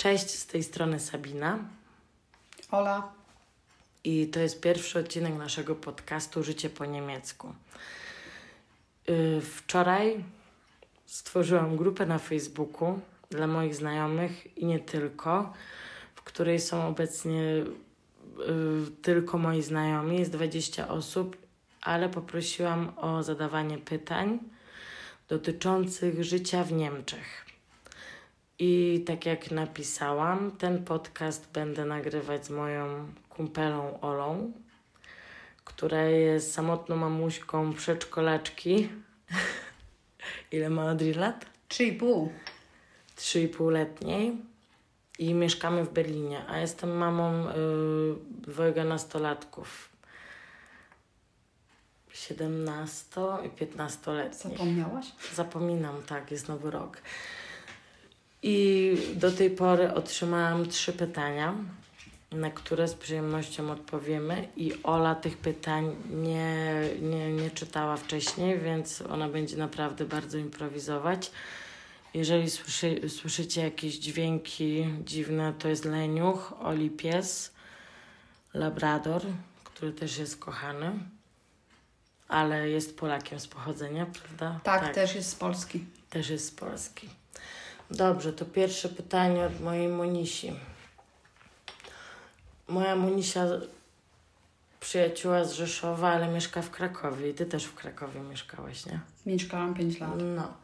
[0.00, 1.58] Cześć, z tej strony Sabina.
[2.70, 3.12] Ola.
[4.04, 7.54] I to jest pierwszy odcinek naszego podcastu Życie po niemiecku.
[9.06, 10.24] Yy, wczoraj
[11.06, 13.00] stworzyłam grupę na Facebooku
[13.30, 15.52] dla moich znajomych i nie tylko,
[16.14, 17.66] w której są obecnie yy,
[19.02, 20.18] tylko moi znajomi.
[20.18, 21.36] Jest 20 osób,
[21.82, 24.38] ale poprosiłam o zadawanie pytań
[25.28, 27.49] dotyczących życia w Niemczech.
[28.62, 34.52] I tak jak napisałam, ten podcast będę nagrywać z moją kumpelą Olą,
[35.64, 38.88] która jest samotną mamuśką przedszkolaczki.
[40.52, 41.46] Ile ma Adri lat?
[41.68, 42.32] Trzy i pół.
[43.16, 44.36] Trzy i półletniej.
[45.18, 47.52] I mieszkamy w Berlinie, a jestem mamą y,
[48.30, 49.88] dwojga nastolatków.
[52.12, 54.58] 17 i 15-letnich.
[54.58, 55.06] Zapomniałaś?
[55.34, 57.02] Zapominam, tak, jest nowy rok.
[58.42, 61.54] I do tej pory otrzymałam trzy pytania,
[62.32, 64.48] na które z przyjemnością odpowiemy.
[64.56, 71.30] I Ola tych pytań nie, nie, nie czytała wcześniej, więc ona będzie naprawdę bardzo improwizować.
[72.14, 77.52] Jeżeli słyszy, słyszycie jakieś dźwięki dziwne, to jest leniuch, Oli pies,
[78.54, 79.22] labrador,
[79.64, 80.92] który też jest kochany,
[82.28, 84.60] ale jest Polakiem z pochodzenia, prawda?
[84.62, 84.94] Tak, tak.
[84.94, 85.84] też jest z Polski.
[86.10, 87.08] Też jest z Polski.
[87.90, 90.52] Dobrze, to pierwsze pytanie od mojej Monisi.
[92.68, 93.46] Moja Monisia
[94.80, 99.00] przyjacióła z Rzeszowa, ale mieszka w Krakowie i ty też w Krakowie mieszkałeś, nie?
[99.26, 100.10] Mieszkałam 5 lat.
[100.36, 100.54] No.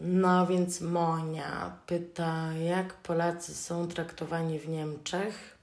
[0.00, 5.58] No więc Monia pyta, jak Polacy są traktowani w Niemczech.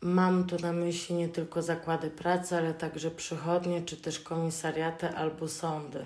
[0.00, 5.48] Mam tu na myśli nie tylko zakłady pracy, ale także przychodnie, czy też komisariaty albo
[5.48, 6.04] sądy.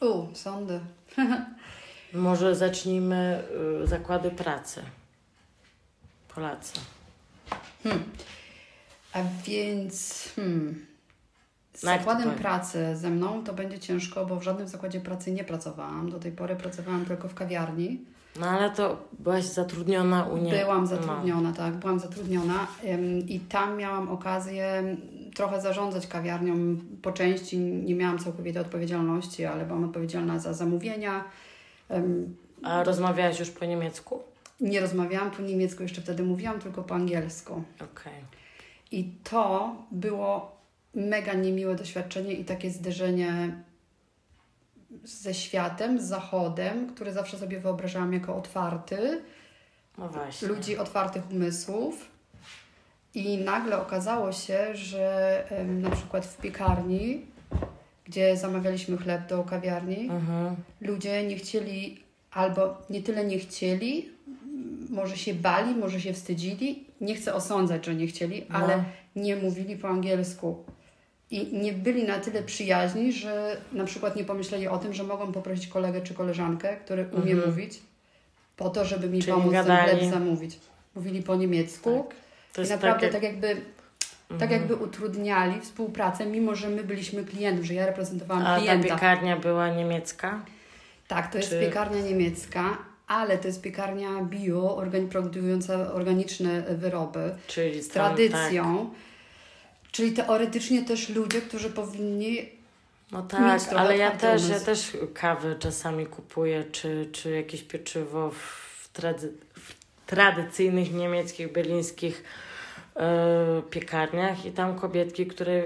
[0.00, 0.80] U, sądy.
[2.12, 3.42] Może zacznijmy
[3.84, 4.82] y, zakłady pracy.
[6.34, 6.80] Polacy.
[7.82, 8.04] Hmm.
[9.12, 10.86] A więc hmm.
[11.74, 15.44] z No zakładem pracy ze mną to będzie ciężko, bo w żadnym zakładzie pracy nie
[15.44, 16.10] pracowałam.
[16.10, 18.04] Do tej pory pracowałam tylko w kawiarni.
[18.40, 20.52] No ale to byłaś zatrudniona u nie.
[20.52, 24.96] Byłam zatrudniona, tak, byłam zatrudniona ym, i tam miałam okazję
[25.36, 26.54] trochę zarządzać kawiarnią.
[27.02, 31.24] Po części nie miałam całkowitej odpowiedzialności, ale byłam odpowiedzialna za zamówienia.
[32.62, 34.22] A rozmawiałaś już po niemiecku?
[34.60, 37.62] nie rozmawiałam po niemiecku, jeszcze wtedy mówiłam tylko po angielsku.
[37.74, 38.12] Okej.
[38.90, 40.56] I to było
[40.94, 43.56] mega niemiłe doświadczenie i takie zderzenie
[45.04, 49.22] ze światem, z zachodem, który zawsze sobie wyobrażałam jako otwarty,
[49.98, 50.48] No właśnie.
[50.48, 52.08] ludzi otwartych umysłów.
[53.16, 57.20] I nagle okazało się, że na przykład w piekarni,
[58.04, 60.10] gdzie zamawialiśmy chleb do kawiarni,
[60.80, 62.00] ludzie nie chcieli,
[62.30, 64.08] albo nie tyle nie chcieli,
[64.90, 66.84] może się bali, może się wstydzili.
[67.00, 68.56] Nie chcę osądzać, że nie chcieli, No.
[68.58, 68.84] ale
[69.16, 70.64] nie mówili po angielsku.
[71.30, 75.32] I nie byli na tyle przyjaźni, że na przykład nie pomyśleli o tym, że mogą
[75.32, 77.50] poprosić kolegę czy koleżankę, który umie Mhm.
[77.50, 77.80] mówić,
[78.56, 80.58] po to, żeby mi Czyli pomóc ten chleb zamówić.
[80.94, 82.16] Mówili po niemiecku Tak.
[82.56, 83.12] To i jest naprawdę takie...
[83.12, 83.60] tak jakby
[84.28, 84.50] tak Mhm.
[84.52, 88.88] jakby utrudniali współpracę, mimo że my byliśmy klientem, że ja reprezentowałam A ta klienta.
[88.88, 90.44] piekarnia była niemiecka?
[91.08, 97.34] Tak, to jest Czy- piekarnia niemiecka, ale to jest piekarnia bio, organi- produkująca organiczne wyroby
[97.46, 98.90] Czyli z tradycją.
[99.92, 102.36] Czyli teoretycznie też ludzie, którzy powinni.
[102.36, 102.50] Tak.
[103.10, 108.88] No tak, ale ja też, ja też kawę czasami kupuję, czy, czy jakieś pieczywo w,
[108.92, 109.74] trady, w
[110.06, 112.24] tradycyjnych niemieckich, berlińskich
[113.70, 115.62] piekarniach i tam kobietki, które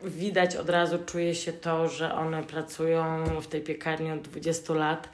[0.00, 5.08] widać od razu, czuje się to, że one pracują w tej piekarni od 20 lat,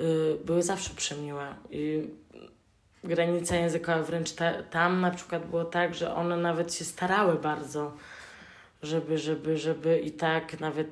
[0.00, 0.04] y,
[0.44, 1.54] były zawsze przemiłe.
[1.70, 2.02] I
[3.04, 7.92] granica językowa wręcz ta, tam na przykład było tak, że one nawet się starały bardzo,
[8.82, 10.88] żeby, żeby, żeby i tak nawet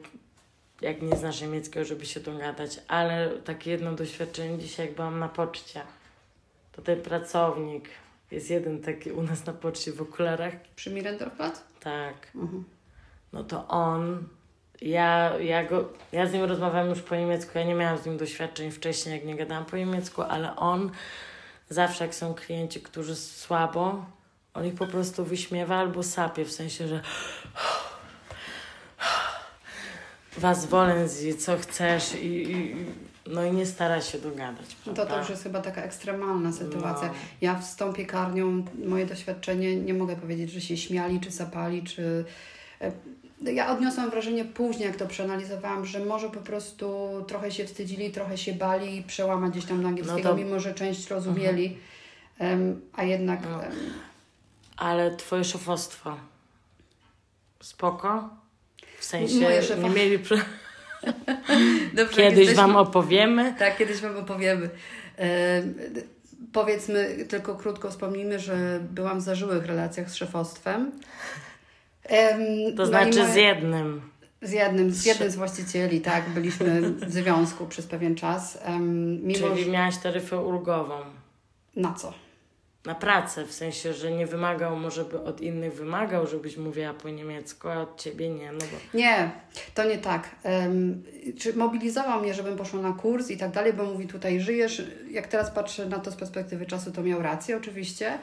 [0.81, 2.81] jak nie znasz niemieckiego, żeby się dogadać.
[2.89, 5.83] Ale takie jedno doświadczenie dzisiaj, jak byłam na poczcie,
[6.73, 7.89] to ten pracownik,
[8.33, 11.63] jest jeden taki u nas na poczcie w okularach, Przy Mirendorfplatz?
[11.81, 12.65] tak, Mhm.
[13.33, 14.29] no to on,
[14.81, 18.17] ja, ja, go, ja z nim rozmawiam już po niemiecku, ja nie miałam z nim
[18.17, 20.91] doświadczeń wcześniej, jak nie gadałam po niemiecku, ale on
[21.69, 24.05] zawsze jak są klienci, którzy słabo,
[24.55, 27.03] on ich po prostu wyśmiewa albo sapie, w sensie, że
[30.37, 31.07] was wolę,
[31.39, 32.77] co chcesz i, i,
[33.27, 35.05] no i nie stara się dogadać, prawda?
[35.07, 37.09] to to już jest chyba taka ekstremalna sytuacja.
[37.09, 37.15] No.
[37.41, 42.25] Ja z tą piekarnią, moje doświadczenie, nie mogę powiedzieć, że się śmiali, czy sapali, czy...
[42.81, 42.93] e,
[43.53, 48.39] ja odniosłam wrażenie później, jak to przeanalizowałam, że może po prostu trochę się wstydzili, trochę
[48.39, 51.79] się bali przełamać gdzieś tam na angielskiego, No to- mimo że część rozumieli,
[52.39, 53.65] em, a jednak No.
[53.65, 53.73] em,
[54.77, 56.17] Ale twoje szefostwo
[57.61, 58.29] spoko?
[58.99, 60.19] W sensie Moje nie mieli...
[61.95, 63.55] Dobrze, Kiedyś jesteśmy- Wam opowiemy.
[63.59, 64.71] Tak, kiedyś Wam opowiemy.
[65.19, 65.63] E,
[66.53, 70.93] powiedzmy, tylko krótko wspomnijmy, że byłam w zażyłych relacjach z szefostwem.
[72.05, 72.39] Em,
[72.77, 74.03] To no znaczy moje- z jednym.
[74.43, 78.59] z jednym, z jednym z właścicieli, tak, byliśmy w związku przez pewien czas.
[78.63, 79.71] Em, mimo, Czyli że...
[79.71, 80.95] miałaś taryfę ulgową.
[81.77, 82.15] Na co?
[82.85, 87.09] Na pracę, w sensie, że nie wymagał, może by od innych wymagał, żebyś mówiła po
[87.09, 88.99] niemiecku, a od ciebie nie, no bo...
[88.99, 89.31] Nie,
[89.75, 90.29] to nie tak.
[90.45, 91.03] Um,
[91.39, 94.83] czy mobilizował mnie, żebym poszła na kurs i tak dalej, bo mówi tutaj żyjesz.
[95.11, 98.19] Jak teraz patrzę na to z perspektywy czasu, to miał rację oczywiście.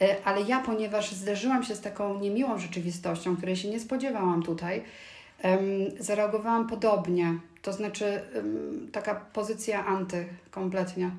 [0.00, 4.82] E, Ale ja, ponieważ zderzyłam się z taką niemiłą rzeczywistością, której się nie spodziewałam tutaj,
[5.42, 5.60] em,
[5.98, 7.34] zareagowałam podobnie.
[7.62, 11.10] To znaczy em, taka pozycja anty kompletnie.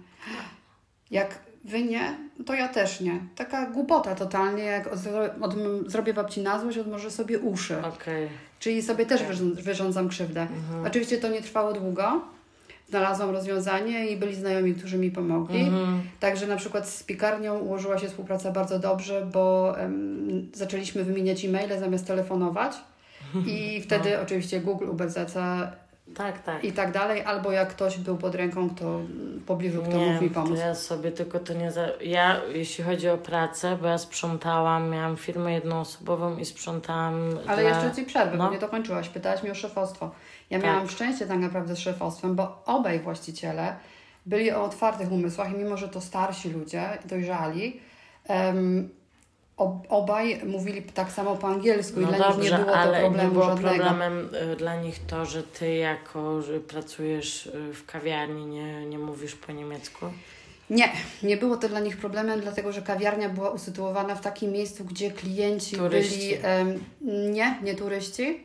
[1.12, 3.20] Jak wy nie, to ja też nie.
[3.36, 5.00] Taka głupota totalnie, jak od,
[5.42, 5.56] od,
[5.92, 7.78] zrobię babci na złość, odmożę sobie uszy.
[7.86, 8.30] Okej.
[8.60, 10.42] Czyli sobie też wyrząd- wyrządzam krzywdę.
[10.42, 10.86] Mhm.
[10.86, 12.22] Oczywiście to nie trwało długo.
[12.90, 15.62] Znalazłam rozwiązanie i byli znajomi, którzy mi pomogli.
[15.62, 16.02] Mhm.
[16.20, 21.80] Także na przykład z piekarnią ułożyła się współpraca bardzo dobrze, bo em, zaczęliśmy wymieniać e-maile
[21.80, 22.74] zamiast telefonować.
[23.48, 25.38] I wtedy oczywiście Google, UBZC
[26.16, 26.64] Tak, tak.
[26.64, 30.24] i tak dalej, albo jak ktoś był pod ręką, kto w pobliżu, kto nie, mógł
[30.24, 30.60] mi pomóc.
[30.60, 31.72] ja sobie tylko to nie...
[31.72, 31.88] Za...
[32.02, 37.70] Ja, jeśli chodzi o pracę, bo ja sprzątałam, miałam firmę jednoosobową i sprzątałam Ale dla...
[37.70, 38.46] jeszcze Ci przerwę, No.
[38.48, 39.10] bo nie dokończyłaś.
[39.10, 40.12] Pytałaś mnie o szefostwo.
[40.50, 40.68] Ja Tak.
[40.68, 43.76] miałam szczęście tak naprawdę z szefostwem, bo obaj właściciele
[44.26, 47.80] byli o otwartych umysłach i mimo, że to starsi ludzie, dojrzali,
[48.28, 48.56] ob,
[49.90, 53.00] obaj mówili tak samo po angielsku i No dla dobrze, nich nie było to ale
[53.00, 53.70] problemu nie było żadnego.
[53.76, 59.00] problemem y, dla nich to, że ty jako, że pracujesz y, w kawiarni, nie, nie
[59.00, 60.06] mówisz po niemiecku?
[60.70, 60.90] Nie,
[61.24, 65.12] nie było to dla nich problemem, dlatego że kawiarnia była usytuowana w takim miejscu, gdzie
[65.12, 66.38] klienci Turyści.
[67.02, 67.32] byli.
[67.32, 68.44] Nie, nie turyści,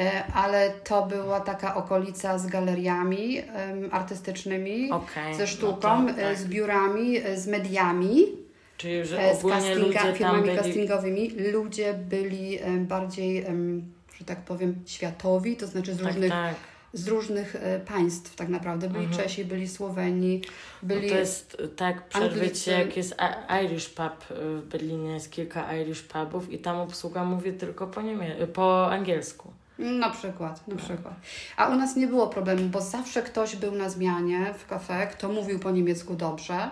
[0.00, 3.42] e, ale to była taka okolica z galeriami
[3.90, 5.34] artystycznymi, Okej.
[5.34, 6.38] ze no sztuką, to e, tak.
[6.38, 8.24] z biurami, e, z mediami,
[8.78, 10.56] Czyli, że e, z castinga, firmami byli...
[10.56, 11.30] castingowymi.
[11.52, 13.46] Ludzie byli bardziej,
[14.18, 16.54] że tak powiem, światowi, to znaczy z Tak, różnych, tak.
[16.92, 18.88] z różnych e, państw tak naprawdę.
[18.88, 19.22] Byli Mhm.
[19.22, 20.42] Czesi, byli Słoweni,
[20.82, 21.08] No byli...
[21.08, 22.64] to jest y, tak, przerwy Anglicy.
[22.64, 23.16] ci, jak jest
[23.64, 28.00] Irish pub y, w Berlinie, jest kilka Irish pubów i tam obsługa mówi tylko po,
[28.02, 29.52] niemie- po angielsku.
[29.78, 31.14] Na przykład, na przykład.
[31.56, 35.28] A u nas nie było problemu, bo zawsze ktoś był na zmianie w kafe, kto
[35.28, 36.70] mówił po niemiecku dobrze,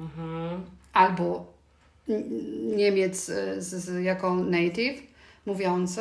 [0.00, 0.60] Mhm.
[0.92, 1.46] Albo
[2.76, 5.02] Niemiec y, z, z, jako native,
[5.46, 6.00] mówiący.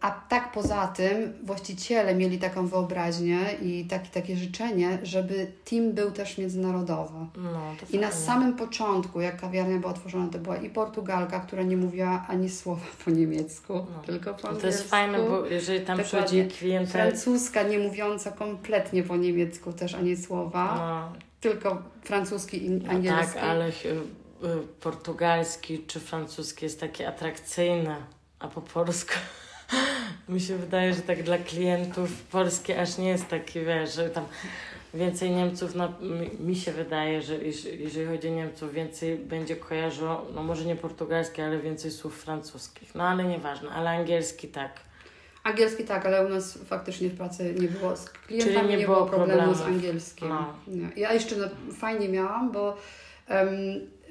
[0.00, 6.10] A tak poza tym właściciele mieli taką wyobraźnię i taki, takie życzenie, żeby team był
[6.10, 7.14] też międzynarodowy.
[7.36, 8.24] No, to I na fajnie.
[8.26, 12.86] samym początku, jak kawiarnia była otworzona, to była i Portugalka, która nie mówiła ani słowa
[13.04, 14.02] po niemiecku, No.
[14.06, 14.66] tylko po To angielsku.
[14.66, 16.26] jest fajne, bo jeżeli tam Dokładnie.
[16.26, 16.90] przychodzi klient...
[16.90, 21.18] Francuska nie mówiąca kompletnie po niemiecku też ani słowa, No,
[21.50, 23.34] tylko francuski i no angielski.
[23.34, 23.96] tak, ale ch- y,
[24.80, 27.96] portugalski czy francuski jest taki atrakcyjny,
[28.38, 29.14] a po polsku
[30.28, 34.24] mi się wydaje, że tak dla klientów polski aż nie jest taki, wiesz, że tam
[34.94, 35.92] więcej Niemców, no,
[36.40, 40.76] mi, się wydaje, że jeż- jeżeli chodzi o Niemców, więcej będzie kojarzyło, no może nie
[40.76, 42.94] portugalski, ale więcej słów francuskich.
[42.94, 44.85] No ale nieważne, ale angielski tak.
[45.46, 48.84] Angielski tak, ale u nas faktycznie w pracy nie było, z klientami Czyli nie, nie
[48.84, 50.28] było problemu z angielskim.
[50.28, 50.54] No.
[50.96, 52.76] Ja jeszcze no, fajnie miałam, bo
[53.28, 53.48] em,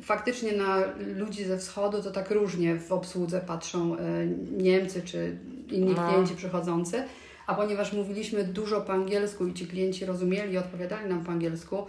[0.01, 0.77] faktycznie na
[1.15, 5.37] ludzi ze wschodu to tak różnie w obsłudze patrzą e, Niemcy czy
[5.71, 6.09] inni No.
[6.09, 7.03] klienci przychodzący.
[7.47, 11.87] A ponieważ mówiliśmy dużo po angielsku i ci klienci rozumieli i odpowiadali nam po angielsku,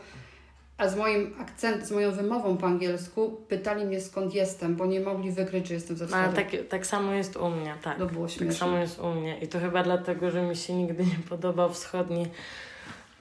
[0.79, 5.01] a z moim akcentem, z moją wymową po angielsku pytali mnie skąd jestem, bo nie
[5.01, 6.25] mogli wykryć, że jestem ze No, wschodu.
[6.25, 7.99] ale tak, tak samo jest u mnie, tak.
[7.99, 8.55] To było Tak śmieszne.
[8.55, 9.39] samo jest u mnie.
[9.39, 12.27] I to chyba dlatego, że mi się nigdy nie podobał wschodni,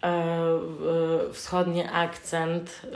[0.04, 2.90] e, e, wschodni akcent e,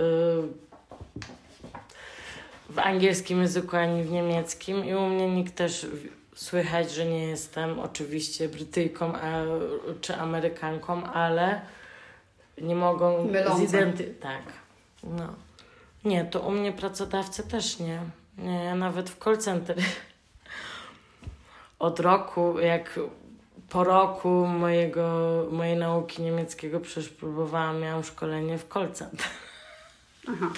[2.69, 4.85] w angielskim języku ani w niemieckim.
[4.85, 5.87] I u mnie nikt też
[6.35, 9.43] słychać, że nie jestem oczywiście Brytyjką a,
[10.01, 11.61] czy Amerykanką, ale
[12.61, 13.67] nie mogą Mylącą.
[13.67, 14.03] zidenty...
[14.03, 14.41] Tak.
[15.03, 15.33] No.
[16.05, 18.01] Nie, to u mnie pracodawcy też nie.
[18.37, 19.77] Nie, ja nawet w call center
[21.79, 22.99] od roku, jak
[23.69, 29.27] po roku mojego, mojej nauki niemieckiego przecież próbowałam, miałam szkolenie w call center.
[30.27, 30.49] Aha.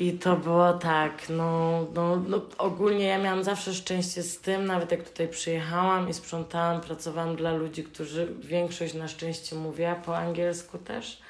[0.00, 4.90] I to było tak, no, no, no ogólnie ja miałam zawsze szczęście z tym, nawet
[4.90, 10.78] jak tutaj przyjechałam i sprzątałam, pracowałam dla ludzi, którzy większość na szczęście mówiła po angielsku
[10.78, 11.22] też,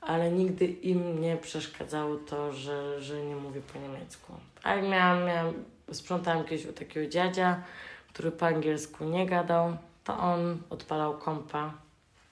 [0.00, 4.32] ale nigdy im nie przeszkadzało to, że, że nie mówię po niemiecku.
[4.62, 5.54] A jak miałam, miałam,
[5.92, 7.62] sprzątałam kiedyś u takiego dziadzia,
[8.12, 11.74] który po angielsku nie gadał, to on odpalał kompa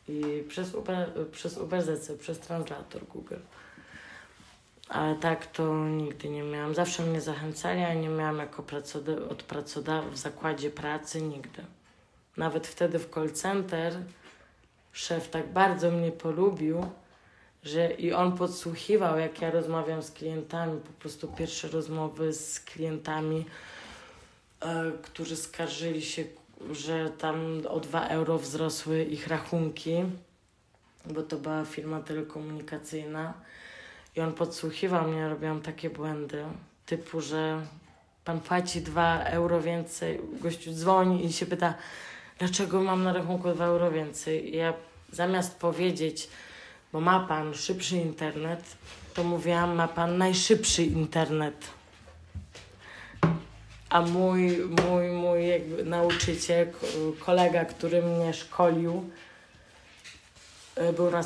[0.08, 3.36] i przez, Uber, przez UberZC, przez translator Google.
[4.88, 6.74] Ale tak to nigdy nie miałam.
[6.74, 8.64] Zawsze mnie zachęcali, a nie miałam jako
[9.30, 11.64] od pracodawcy w zakładzie pracy nigdy.
[12.36, 13.96] Nawet wtedy w call center
[14.92, 16.86] szef tak bardzo mnie polubił,
[17.64, 23.46] że i on podsłuchiwał, jak ja rozmawiam z klientami, po prostu pierwsze rozmowy z klientami,
[24.60, 26.24] e, którzy skarżyli się,
[26.72, 30.04] że tam o 2 euro wzrosły ich rachunki,
[31.06, 33.34] bo to była firma telekomunikacyjna.
[34.16, 36.44] I on podsłuchiwał mnie, robiłam takie błędy,
[36.87, 37.61] typu, że
[38.25, 41.75] pan płaci 2 euro więcej, gościu dzwoni i się pyta,
[42.38, 44.54] dlaczego mam na rachunku 2 euro więcej.
[44.54, 44.75] I ja
[45.12, 46.28] zamiast powiedzieć,
[46.92, 48.76] bo ma pan szybszy internet,
[49.14, 51.66] to mówiłam, ma pan najszybszy internet.
[53.88, 56.87] A mój, mój, mój jakby nauczyciel, ko-
[57.25, 59.11] kolega, który mnie szkolił,
[60.78, 61.23] y, był na,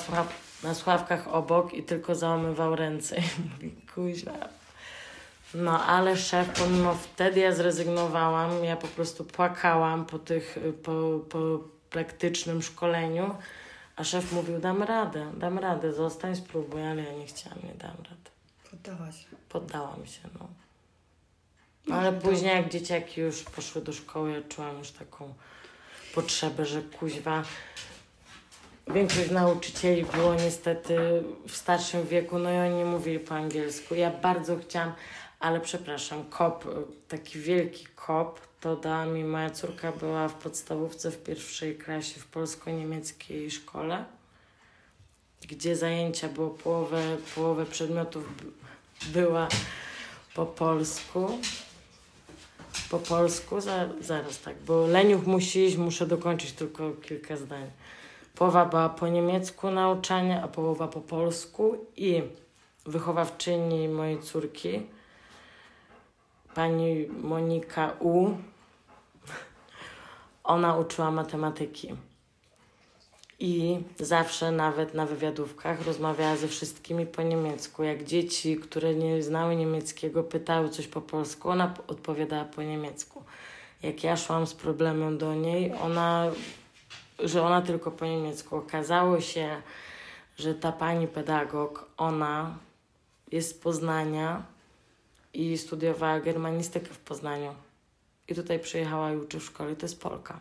[0.62, 3.16] na sławkach obok i tylko załamywał ręce
[3.94, 4.48] kuźwa.
[5.54, 11.38] No, ale szef, pomimo wtedy ja zrezygnowałam, ja po prostu płakałam po tych, po, po
[11.90, 13.34] praktycznym szkoleniu,
[13.96, 17.96] a szef mówił, dam radę, dam radę, zostań, spróbuj, ale ja nie chciałam, nie dam
[17.96, 18.30] rady.
[18.70, 19.36] Poddałaś się.
[19.48, 20.48] Poddałam się, no.
[21.96, 25.34] Ale później, jak dzieciaki już poszły do szkoły, ja czułam już taką
[26.14, 27.42] potrzebę, że kuźwa.
[28.94, 30.96] Większość nauczycieli było niestety
[31.48, 33.94] w starszym wieku, no i oni nie mówili po angielsku.
[33.94, 34.92] Ja bardzo chciałam,
[35.40, 36.64] ale przepraszam, kop,
[37.08, 42.26] taki wielki kop, to dała mi moja córka, była w podstawówce w pierwszej klasie w
[42.26, 44.04] polsko-niemieckiej szkole,
[45.48, 48.24] gdzie zajęcia było połowę, połowę przedmiotów
[49.12, 49.48] była
[50.34, 51.38] po polsku.
[52.90, 57.70] Po polsku, za, zaraz tak, bo leniuch musi iść, muszę dokończyć tylko kilka zdań.
[58.38, 62.22] Połowa była po niemiecku nauczanie, a połowa po polsku i
[62.86, 64.82] wychowawczyni mojej córki,
[66.54, 68.30] pani Monika U,
[70.44, 71.94] ona uczyła matematyki.
[73.38, 77.82] I zawsze, nawet na wywiadówkach, rozmawiała ze wszystkimi po niemiecku.
[77.82, 83.22] Jak dzieci, które nie znały niemieckiego, pytały coś po polsku, ona odpowiadała po niemiecku.
[83.82, 86.30] Jak ja szłam z problemem do niej, ona,
[87.18, 88.56] że ona tylko po niemiecku.
[88.56, 89.62] Okazało się,
[90.38, 92.56] że ta pani pedagog, ona
[93.32, 94.42] jest z Poznania
[95.34, 97.54] i studiowała germanistykę w Poznaniu.
[98.28, 99.76] I tutaj przyjechała i uczy w szkole.
[99.76, 100.40] To jest Polka.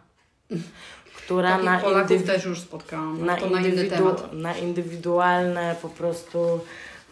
[1.17, 6.59] Która Takich na Polaków też już spotkałam, na, na indywidu- na indywidualne po prostu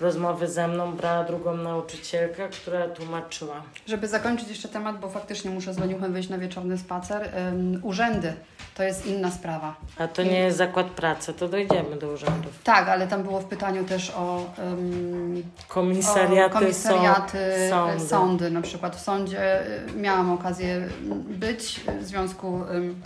[0.01, 3.61] rozmowy ze mną brała drugą nauczycielkę, która tłumaczyła.
[3.87, 7.29] Żeby zakończyć jeszcze temat, bo faktycznie muszę z Leniuchem wyjść na wieczorny spacer.
[7.49, 8.33] ym, urzędy
[8.75, 9.75] to jest inna sprawa.
[9.97, 12.59] A to nie jest zakład pracy, to dojdziemy do urzędów.
[12.63, 17.37] Tak, ale tam było w pytaniu też o, ym, Komisariaty, o komisariaty
[17.69, 18.07] są, sądy.
[18.07, 18.51] sądy.
[18.51, 19.59] Na przykład w sądzie
[19.95, 20.87] miałam okazję
[21.29, 23.01] być w związku ym,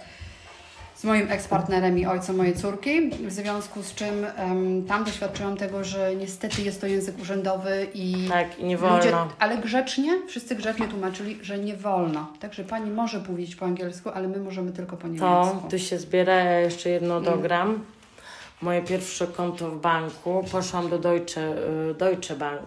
[1.00, 5.84] z moim ekspartnerem i ojcem mojej córki, w związku z czym ym, tam doświadczyłam tego,
[5.84, 8.98] że niestety jest to język urzędowy i Tak, i nie wolno.
[8.98, 12.28] Ludzie, ale grzecznie, wszyscy grzecznie tłumaczyli, że nie wolno.
[12.40, 15.70] Także pani może powiedzieć po angielsku, ale my możemy tylko po To niemiecku.
[15.70, 17.24] tu się zbiera, ja jeszcze jedno Mm.
[17.24, 17.84] dogram.
[18.62, 21.42] Moje pierwsze konto w banku, poszłam do Deutsche,
[21.92, 22.62] y, Deutsche Bank,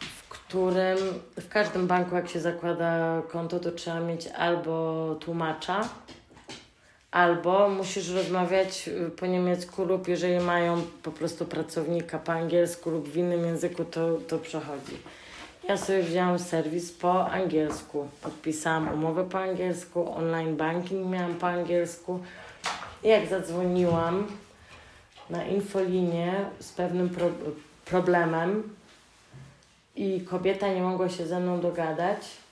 [0.00, 0.98] w którym
[1.40, 5.80] w każdym banku jak się zakłada konto, to trzeba mieć albo tłumacza,
[7.14, 13.08] albo musisz rozmawiać y, po niemiecku lub jeżeli mają po prostu pracownika po angielsku lub
[13.08, 14.98] w innym języku, to, to przechodzi.
[15.68, 18.08] Ja sobie wzięłam serwis po angielsku.
[18.22, 22.20] Podpisałam umowę po angielsku, online banking miałam po angielsku.
[23.02, 24.26] Jak zadzwoniłam
[25.30, 27.26] na infolinię z pewnym pro
[27.84, 28.74] problemem
[29.96, 32.43] i kobieta nie mogła się ze mną dogadać,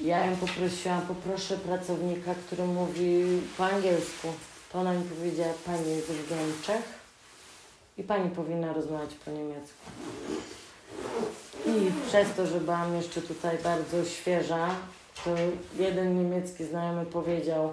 [0.00, 3.24] ja ją poprosiłam, poproszę pracownika, który mówi
[3.58, 4.28] po angielsku.
[4.72, 6.82] To ona mi powiedziała, pani jest w Niemczech
[7.98, 9.84] i pani powinna rozmawiać po niemiecku.
[11.66, 14.68] I przez to, że byłam jeszcze tutaj bardzo świeża,
[15.24, 15.30] to
[15.78, 17.72] jeden niemiecki znajomy powiedział,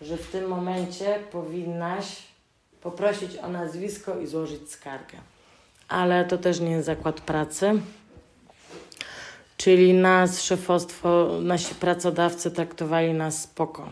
[0.00, 2.22] że w tym momencie powinnaś
[2.80, 5.18] poprosić o nazwisko i złożyć skargę.
[5.88, 7.80] ale to też nie jest zakład pracy.
[9.56, 13.88] Czyli nas, szefostwo, nasi pracodawcy traktowali nas spoko.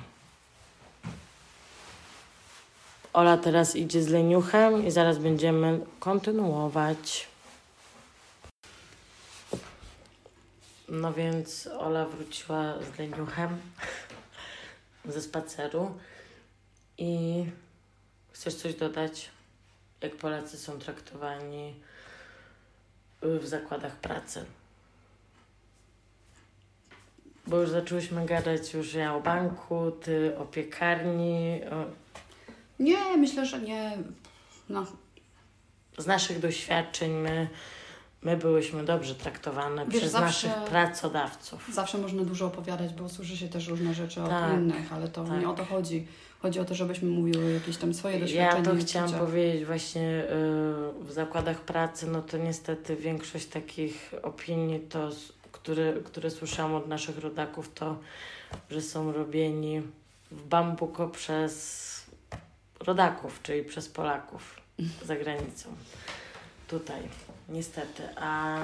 [3.12, 7.28] Ola teraz idzie z leniuchem i zaraz będziemy kontynuować.
[10.88, 13.60] No więc Ola wróciła z leniuchem
[15.14, 15.98] ze spaceru
[16.98, 17.44] i
[18.32, 19.30] chcesz coś dodać?
[20.00, 21.74] Jak Polacy są traktowani
[23.22, 24.44] w zakładach pracy?
[27.46, 31.60] Bo już zaczęłyśmy gadać już ja o banku, ty o piekarni.
[31.70, 31.84] O...
[32.78, 33.98] Nie, myślę, że nie.
[34.68, 34.86] No.
[35.98, 37.48] Z naszych doświadczeń my,
[38.22, 41.68] my byłyśmy dobrze traktowane Wiesz, przez zawsze- naszych pracodawców.
[41.72, 45.24] Zawsze można dużo opowiadać, bo słyszy się też różne rzeczy Tak, od innych, ale to
[45.24, 45.40] tak.
[45.40, 46.06] nie o to chodzi.
[46.38, 48.64] Chodzi o to, żebyśmy mówiły jakieś tam swoje Ja doświadczenia.
[48.64, 49.26] to i chciałam odczucia.
[49.26, 55.10] powiedzieć właśnie yy, w zakładach pracy, no to niestety większość takich opinii, to,
[55.64, 57.98] które, które słyszałam od naszych rodaków, to,
[58.70, 59.82] że są robieni
[60.30, 62.06] w bambuko przez
[62.80, 64.60] rodaków, czyli przez Polaków
[65.06, 65.68] za granicą.
[66.68, 67.02] Tutaj,
[67.48, 68.02] niestety.
[68.16, 68.58] A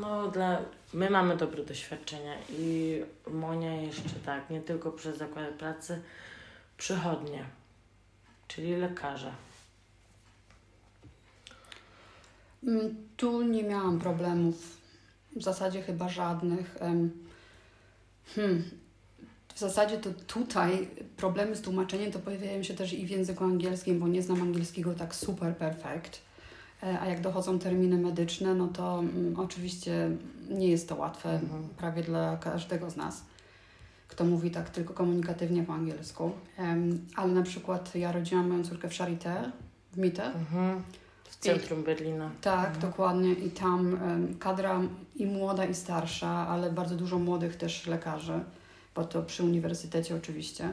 [0.00, 0.58] no dla...
[0.92, 6.02] My mamy dobre doświadczenia i Monia jeszcze tak, nie tylko przez zakłady pracy,
[6.76, 7.44] przychodnie,
[8.48, 9.32] czyli lekarze.
[12.64, 14.83] Mm, Tu nie miałam problemów.
[15.36, 16.76] W zasadzie chyba żadnych.
[18.34, 18.64] Hmm.
[19.54, 23.98] W zasadzie to tutaj problemy z tłumaczeniem to pojawiają się też i w języku angielskim,
[24.00, 26.20] bo nie znam angielskiego tak super perfekt.
[26.82, 30.10] E, A jak dochodzą terminy medyczne, no to mm, oczywiście
[30.50, 31.68] nie jest to łatwe Mhm.
[31.68, 33.22] prawie dla każdego z nas,
[34.08, 36.32] kto mówi tak tylko komunikatywnie po angielsku.
[36.58, 39.50] Em, Ale na przykład ja rodziłam moją córkę w Charité,
[39.92, 40.24] w Mitte.
[40.24, 40.82] Mhm.
[41.34, 42.30] W centrum Berlina.
[42.40, 42.80] Tak, Mhm.
[42.80, 43.32] dokładnie.
[43.32, 43.98] I tam
[44.40, 44.80] kadra
[45.16, 48.40] i młoda, i starsza, ale bardzo dużo młodych też lekarzy,
[48.94, 50.68] bo to przy uniwersytecie oczywiście.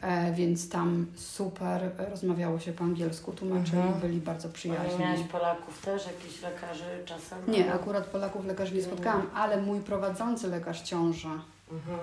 [0.00, 4.00] E, więc tam super rozmawiało się po angielsku, tłumaczyli, Mhm.
[4.00, 4.98] byli bardzo przyjaźni.
[4.98, 7.38] miałaś Polaków też, jakichś lekarzy czasem?
[7.48, 11.28] Nie, akurat Polaków lekarzy nie spotkałam, ale mój prowadzący lekarz ciąży
[11.72, 11.98] Mhm.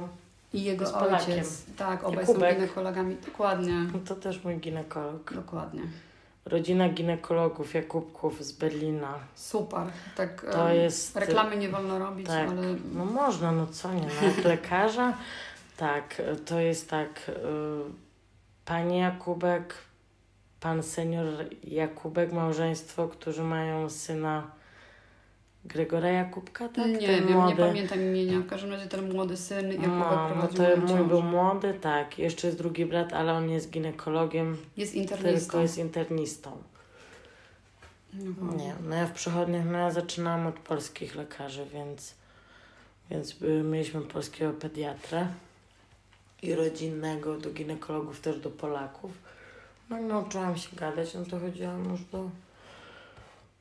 [0.54, 1.34] i jego Polakiem.
[1.34, 1.64] ojciec.
[1.78, 3.16] Tak, obaj są ginekologami.
[3.26, 5.34] Dokładnie, No To też mój ginekolog.
[5.34, 5.82] dokładnie.
[6.46, 9.14] Rodzina ginekologów Jakubków z Berlina.
[9.36, 9.82] Super.
[10.16, 11.16] Tak, To jest...
[11.16, 12.50] reklamy nie wolno robić, Tak.
[12.50, 12.62] ale
[12.94, 15.18] No można, no co nie, no lekarza.
[15.78, 17.10] Tak, to jest tak.
[17.30, 17.34] y,
[18.66, 19.74] Pani Jakubek,
[20.60, 21.26] pan senior
[21.64, 24.52] Jakubek, małżeństwo, którzy mają syna
[25.66, 26.88] Gregora Jakubka, tak?
[26.88, 27.50] nie Ten wiem, młody.
[27.62, 28.40] nie pamiętam imienia.
[28.40, 31.04] W każdym razie ten młody syn Jakubek No, no prowadził to mój ciążę.
[31.04, 32.20] był młody, tak.
[32.20, 35.62] Jeszcze jest drugi brat, ale on jest ginekologiem, Jest tylko internistą.
[35.62, 36.52] jest internistą.
[38.14, 38.58] Mhm.
[38.58, 42.14] Nie, no ja w przychodniach, no ja zaczynałam od polskich lekarzy, więc,
[43.12, 45.28] więc y, mieliśmy polskiego pediatrę
[46.42, 49.12] i rodzinnego, do ginekologów też do Polaków.
[49.90, 52.30] No i nauczyłam się gadać, no to chodziłam już do...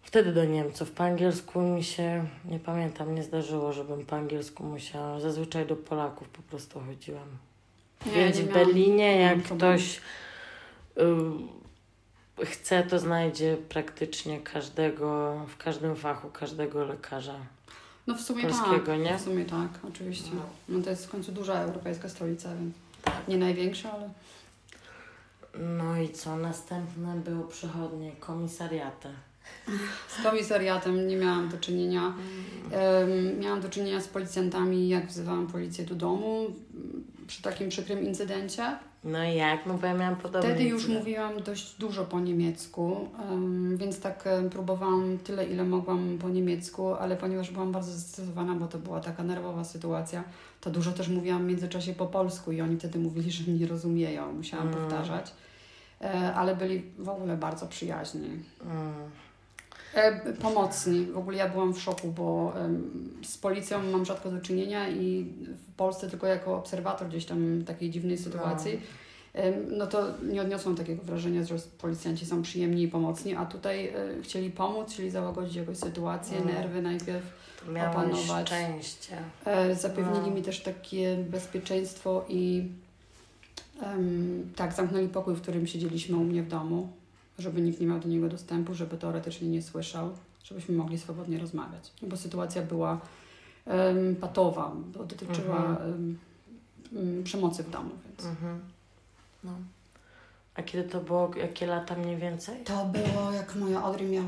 [0.04, 0.90] Wtedy do Niemców.
[0.90, 5.20] Po angielsku mi się, nie pamiętam, nie zdarzyło, żebym po angielsku musiała.
[5.20, 7.28] Zazwyczaj do Polaków po prostu chodziłam.
[8.06, 10.00] Nie, Więc nie w Berlinie, jak ktoś
[12.40, 17.34] y, chce, to znajdzie praktycznie każdego, w każdym fachu, każdego lekarza
[18.06, 19.00] No w sumie polskiego, tak.
[19.00, 19.18] nie?
[19.18, 20.30] W sumie tak, oczywiście.
[20.34, 20.42] No.
[20.68, 22.74] No to jest w końcu duża europejska stolica, więc
[23.28, 24.10] nie największa, ale
[25.58, 26.36] No i co?
[26.36, 29.08] Następne było przychodnie, komisariaty.
[30.08, 32.14] Z komisariatem nie miałam do czynienia.
[33.40, 38.76] Miałam do czynienia z policjantami, jak wzywałam policję do domu m, przy takim przykrym incydencie.
[39.04, 39.66] No i jak?
[39.66, 40.98] No bo ja miałam podobny Wtedy już incydent.
[40.98, 47.16] mówiłam dość dużo po niemiecku, em, więc tak próbowałam tyle, ile mogłam po niemiecku, ale
[47.16, 50.24] ponieważ byłam bardzo zestresowana, bo to była taka nerwowa sytuacja,
[50.60, 54.32] to dużo też mówiłam w międzyczasie po polsku i oni wtedy mówili, że nie rozumieją,
[54.32, 54.80] musiałam Mm.
[54.80, 55.32] powtarzać.
[56.00, 58.28] E, ale byli w ogóle bardzo przyjaźni.
[58.64, 58.94] Mm.
[59.94, 61.06] E, pomocni.
[61.06, 62.52] W ogóle ja byłam w szoku, bo
[63.22, 65.32] z policją mam rzadko do czynienia i
[65.68, 68.80] w Polsce tylko jako obserwator gdzieś tam takiej dziwnej sytuacji.
[69.70, 73.92] No to nie odniosłam takiego wrażenia, że policjanci są przyjemni i pomocni, a tutaj e,
[74.22, 76.54] chcieli pomóc, chcieli załagodzić jakąś sytuację, Mm.
[76.54, 77.24] nerwy najpierw.
[77.66, 78.46] To miałaś opanować.
[78.48, 79.16] szczęście.
[79.44, 80.34] E, Zapewnili No.
[80.34, 82.68] mi też takie bezpieczeństwo i
[83.82, 86.88] em, tak, zamknęli pokój, w którym siedzieliśmy u mnie w domu,
[87.38, 90.10] żeby nikt nie miał do niego dostępu, żeby teoretycznie nie słyszał,
[90.44, 91.92] żebyśmy mogli swobodnie rozmawiać.
[92.02, 93.00] No bo sytuacja była
[93.66, 96.18] em, patowa, bo dotyczyła Mhm.
[96.96, 98.60] em, przemocy w domu, więc Mhm.
[99.44, 99.52] No.
[100.54, 102.64] A kiedy to było, jakie lata mniej więcej?
[102.64, 104.26] To było jak moja Audrey miała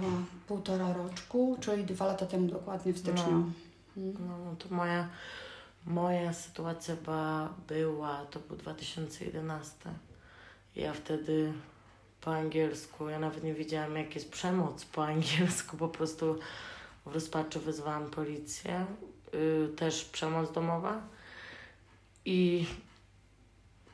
[0.49, 3.53] półtora roczku, czyli dwa lata temu dokładnie w styczniu.
[3.97, 5.09] No, no to moja,
[5.87, 9.75] moja sytuacja była, była, to był 2011.
[10.77, 11.53] Ja wtedy
[12.27, 16.39] po angielsku, ja nawet nie wiedziałam jak jest przemoc po angielsku, po prostu
[17.07, 18.87] w rozpaczy wezwałam policję,
[19.33, 21.03] yy, też przemoc domowa
[22.25, 22.67] i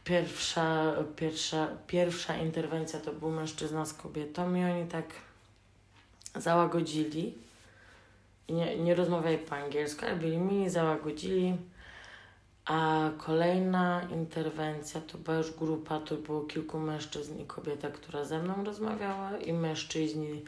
[0.05, 5.07] pierwsza, pierwsza, pierwsza interwencja to był mężczyzna z kobietą i oni tak
[6.37, 7.35] załagodzili.
[8.49, 11.57] Nie, nie rozmawiali po angielsku, ale byli mili, załagodzili.
[12.65, 18.43] A kolejna interwencja to była już grupa, to było kilku mężczyzn i kobieta, która ze
[18.43, 20.43] mną rozmawiała i mężczyźni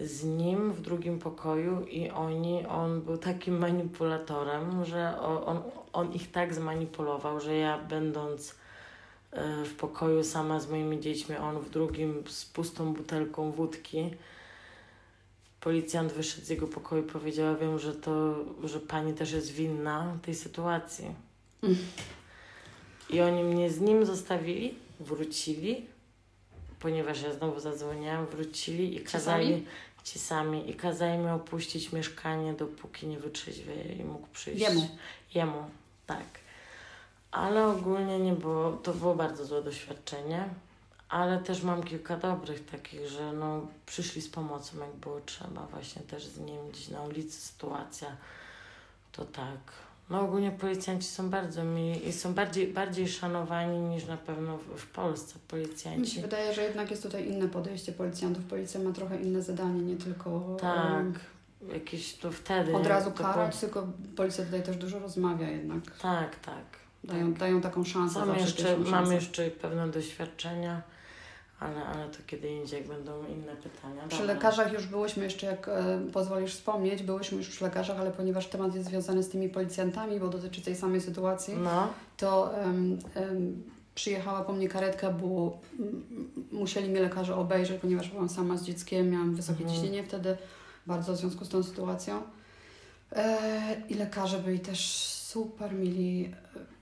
[0.00, 6.30] z nim w drugim pokoju i oni, on był takim manipulatorem, że on, on ich
[6.30, 8.54] tak zmanipulował, że ja będąc
[9.32, 14.10] e, w pokoju sama z moimi dziećmi, on w drugim z pustą butelką wódki.
[15.60, 20.18] Policjant wyszedł z jego pokoju i powiedziała, wiem, że to, że pani też jest winna
[20.22, 21.25] tej sytuacji.
[23.10, 25.86] I oni mnie z nim zostawili, wrócili,
[26.80, 29.66] ponieważ ja znowu zadzwoniłam, wrócili i kazali
[30.04, 34.60] ci sami i kazali mi opuścić mieszkanie, dopóki nie wytrzeźwieje i mógł przyjść.
[34.60, 34.88] Jemu.
[35.34, 35.64] Jemu,
[36.06, 36.26] tak.
[37.30, 40.48] Ale ogólnie nie było, to było bardzo złe doświadczenie,
[41.08, 46.02] ale też mam kilka dobrych takich, że no, przyszli z pomocą jak było trzeba, właśnie
[46.02, 48.16] też z nim gdzieś na ulicy sytuacja,
[49.12, 54.16] to tak no ogólnie policjanci są bardzo mili i są bardziej, bardziej szanowani niż na
[54.16, 56.00] pewno w, w Polsce policjanci.
[56.00, 58.44] Mi się wydaje, że jednak jest tutaj inne podejście policjantów.
[58.44, 60.56] Policja ma trochę inne zadanie, nie tylko...
[60.60, 61.14] Tak, um,
[61.72, 62.76] jakieś to wtedy...
[62.76, 63.60] Od razu karać, po...
[63.60, 65.98] tylko policja tutaj też dużo rozmawia jednak.
[66.02, 66.64] Tak, tak.
[67.04, 67.38] Dają, tak.
[67.40, 68.26] dają taką szansę.
[68.26, 70.82] Mam jeszcze, mam jeszcze pewne doświadczenia
[71.60, 74.02] ale, ale to kiedy indziej, jak będą inne pytania.
[74.08, 74.34] Przy Dobra.
[74.34, 78.74] lekarzach już byłyśmy jeszcze, jak e, pozwolisz wspomnieć, byłyśmy już przy lekarzach, ale ponieważ temat
[78.74, 81.88] jest związany z tymi policjantami, bo dotyczy tej samej sytuacji, no.
[82.16, 83.62] to um, um,
[83.94, 85.58] przyjechała po mnie karetka, bo
[86.52, 89.74] musieli mnie lekarze obejrzeć, ponieważ byłam sama z dzieckiem, miałam wysokie mhm.
[89.74, 90.36] ciśnienie wtedy,
[90.86, 92.22] bardzo w związku z tą sytuacją.
[93.12, 96.34] E, I lekarze byli też super mili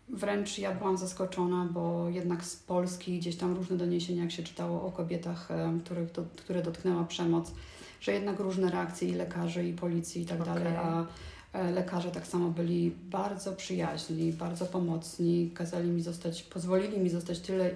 [0.09, 4.83] Wręcz ja byłam zaskoczona, bo jednak z Polski gdzieś tam różne doniesienia, jak się czytało
[4.83, 5.49] o kobietach,
[5.85, 7.53] których do, które dotknęła przemoc,
[8.01, 10.55] że jednak różne reakcje i lekarzy, i policji i tak okay.
[10.55, 11.07] dalej, a
[11.53, 17.41] e, lekarze tak samo byli bardzo przyjaźni, bardzo pomocni, kazali mi zostać, pozwolili mi zostać
[17.41, 17.71] tyle,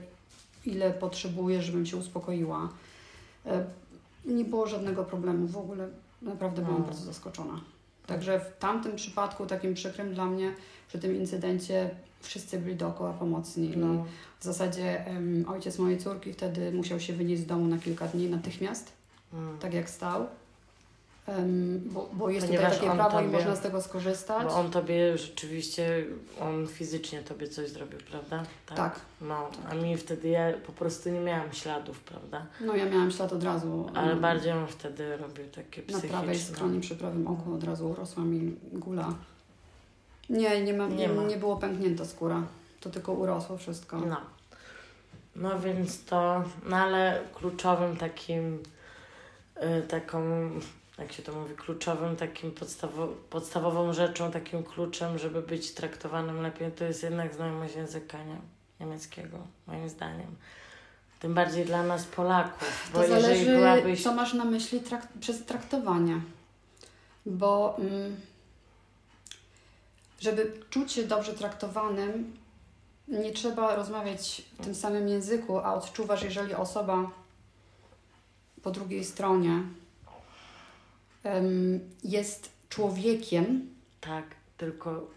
[0.67, 2.69] ile potrzebuję, żebym się uspokoiła.
[3.47, 3.65] E,
[4.25, 5.89] nie było żadnego problemu w ogóle,
[6.23, 6.87] naprawdę byłam no.
[6.87, 7.61] bardzo zaskoczona.
[8.07, 10.53] Także w tamtym przypadku, takim przykrym dla mnie,
[10.89, 13.73] przy tym incydencie, wszyscy byli dookoła pomocni.
[13.77, 14.07] No.
[14.41, 18.31] W zasadzie um, ojciec mojej córki wtedy musiał się wynieść z domu na kilka dni
[18.31, 18.93] natychmiast,
[19.33, 19.59] mm.
[19.59, 20.27] tak jak stał.
[21.29, 24.47] Um, bo, bo jest Ponieważ tutaj takie prawo tobie, i można z tego skorzystać.
[24.47, 26.05] Bo on tobie rzeczywiście,
[26.41, 28.45] on fizycznie tobie coś zrobił, prawda?
[28.67, 28.77] Tak.
[28.77, 29.01] tak.
[29.21, 32.47] No, a mi wtedy ja po prostu nie miałam śladów, prawda?
[32.61, 33.91] No ja miałam ślad od razu.
[33.95, 36.09] Ale um, bardziej on wtedy robił takie psychiczne.
[36.09, 39.15] Na prawej stronie przy prawym oku od razu urosła mi gula.
[40.29, 41.23] Nie, nie, ma, nie, nie, ma.
[41.23, 42.43] nie było pęknięta skóra.
[42.81, 43.99] To tylko urosło wszystko.
[43.99, 44.17] No.
[45.37, 48.63] No więc to, no ale kluczowym takim,
[49.57, 50.51] y, taką,
[50.99, 56.73] jak się to mówi, kluczowym takim podstawo, podstawową rzeczą, takim kluczem, żeby być traktowanym lepiej,
[56.73, 58.37] to jest jednak znajomość języka nie?
[58.81, 60.37] niemieckiego, moim zdaniem.
[61.21, 62.91] Tym bardziej dla nas Polaków.
[62.93, 64.03] Bo to zależy, jeżeli byłabyś...
[64.03, 66.21] co masz na myśli trak przez traktowanie.
[67.27, 67.77] Bo...
[67.79, 68.17] Mm,
[70.19, 72.37] żeby czuć się dobrze traktowanym,
[73.09, 77.11] nie trzeba rozmawiać w tym samym języku, a odczuwasz, jeżeli osoba
[78.63, 79.63] po drugiej stronie
[82.05, 83.75] jest człowiekiem.
[84.01, 84.25] Tak,
[84.57, 85.11] tylko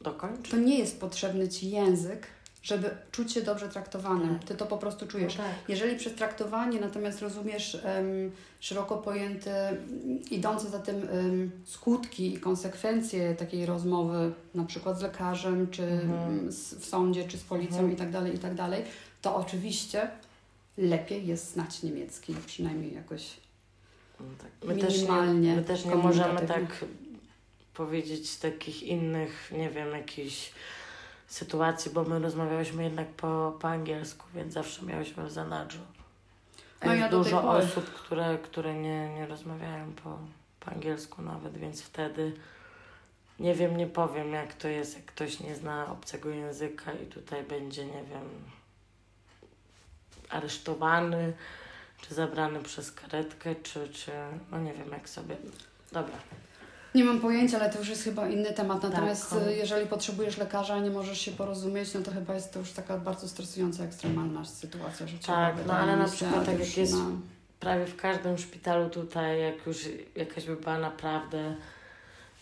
[0.00, 0.50] dokończ.
[0.50, 2.26] To nie jest potrzebny ci język,
[2.66, 4.38] żeby czuć się dobrze traktowanym.
[4.38, 4.48] Tak.
[4.48, 5.38] Ty to po prostu czujesz.
[5.38, 5.54] No tak.
[5.68, 9.76] Jeżeli przez traktowanie natomiast rozumiesz um, szeroko pojęte,
[10.30, 16.52] idące za tym um, skutki i konsekwencje takiej rozmowy, na przykład z lekarzem, czy mhm.
[16.52, 17.92] z, w sądzie, czy z policją mhm.
[17.92, 18.84] i tak dalej, i tak dalej,
[19.22, 20.10] to oczywiście
[20.78, 23.36] lepiej jest znać niemiecki, przynajmniej jakoś
[24.20, 24.68] no tak.
[24.68, 25.54] my minimalnie.
[25.54, 26.84] Też nie, my też nie możemy tak
[27.74, 30.52] powiedzieć takich innych, nie wiem, jakichś
[31.26, 35.80] sytuacji, bo my rozmawiałyśmy jednak po, po angielsku, więc zawsze miałyśmy w zanadrzu.
[36.84, 40.18] No jest ja dużo osób, które, które nie, nie rozmawiają po,
[40.60, 42.32] po angielsku nawet, więc wtedy
[43.40, 47.42] nie wiem, nie powiem jak to jest, jak ktoś nie zna obcego języka i tutaj
[47.42, 48.28] będzie, nie wiem,
[50.28, 51.32] aresztowany,
[52.00, 54.12] czy zabrany przez karetkę, czy, czy
[54.50, 55.36] no nie wiem jak sobie.
[55.92, 56.16] Dobra.
[56.96, 58.82] Nie mam pojęcia, ale to już jest chyba inny temat.
[58.82, 62.52] Natomiast Tak, on- y, jeżeli potrzebujesz lekarza, nie możesz się porozumieć, no to chyba jest
[62.52, 66.58] to już taka bardzo stresująca, ekstremalna sytuacja, że trzeba Tak, no ale na przykład tak
[66.60, 67.10] jak jest na-
[67.60, 69.78] prawie w każdym szpitalu tutaj, jak już
[70.16, 71.54] jakaś by była naprawdę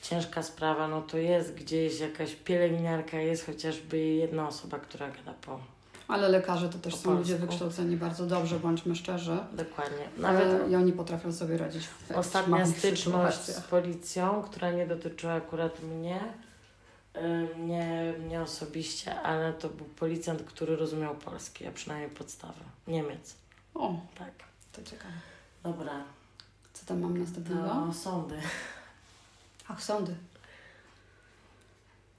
[0.02, 5.73] ciężka sprawa, no to jest gdzieś jakaś pielęgniarka, jest chociażby jedna osoba, która gada po.
[6.08, 9.38] Ale lekarze to też są ludzie wykształceni bardzo dobrze, bądźmy szczerzy.
[9.52, 10.08] Dokładnie.
[10.18, 15.32] Nawet Nawet i oni potrafią sobie radzić w ostatnia styczność z policją, która nie dotyczyła
[15.32, 16.20] akurat mnie,
[17.16, 22.60] y, mnie, mnie osobiście, ale to był policjant, który rozumiał polski, a przynajmniej podstawę.
[22.88, 23.34] Niemiec,
[23.74, 24.30] O, tak.
[24.72, 25.14] to ciekawe.
[25.62, 25.92] Dobra,
[26.72, 27.62] Co tam mam następnego?
[27.68, 28.34] to sądy.
[29.68, 30.14] Ach, sądy.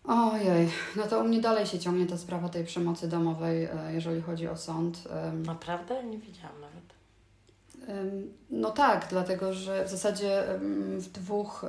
[0.08, 4.22] Ojej, no to u mnie dalej się ciągnie ta sprawa tej przemocy domowej, e, jeżeli
[4.22, 5.04] chodzi o sąd.
[5.46, 6.04] Naprawdę?
[6.04, 6.86] Nie wiedziałam nawet.
[8.50, 10.44] No tak, dlatego że w zasadzie
[10.98, 11.66] w dwóch,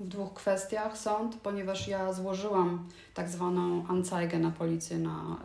[0.00, 5.36] w dwóch kwestiach sąd, ponieważ ja złożyłam tak zwaną anzeigę na policję na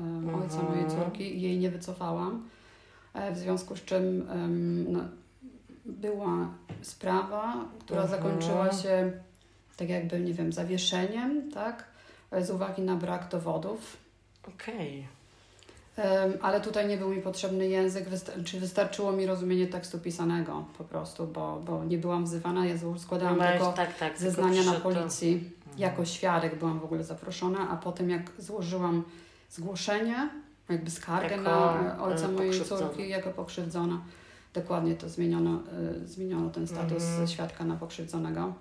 [0.41, 0.65] ojca Mhm.
[0.69, 2.49] mojej córki i jej nie wycofałam,
[3.13, 4.27] e, w związku z czym
[4.87, 4.99] no,
[5.85, 6.47] była
[6.81, 8.21] sprawa, która Mhm.
[8.21, 9.11] zakończyła się
[9.77, 11.83] tak jakby, nie wiem, zawieszeniem, tak,
[12.35, 13.97] e, z uwagi na brak dowodów.
[14.47, 15.07] Okej.
[15.97, 20.65] Em, Ale tutaj nie był mi potrzebny język, wysta- czy wystarczyło mi rozumienie tekstu pisanego
[20.77, 24.63] po prostu, bo, bo nie byłam wzywana, ja składałam Miałeś- tylko tak, tak, tylko zeznania
[24.63, 25.33] na przyszedł to- policji.
[25.33, 25.79] Mhm.
[25.79, 29.03] Jako świadek byłam w ogóle zaproszona, a potem jak złożyłam
[29.49, 30.29] zgłoszenie,
[30.69, 34.01] jakby skargę Jako, na e, ojca mojej córki jako pokrzywdzona,
[34.53, 35.51] dokładnie to zmieniono,
[36.03, 37.27] e, zmieniono ten status Mhm.
[37.27, 38.53] świadka na pokrzywdzonego.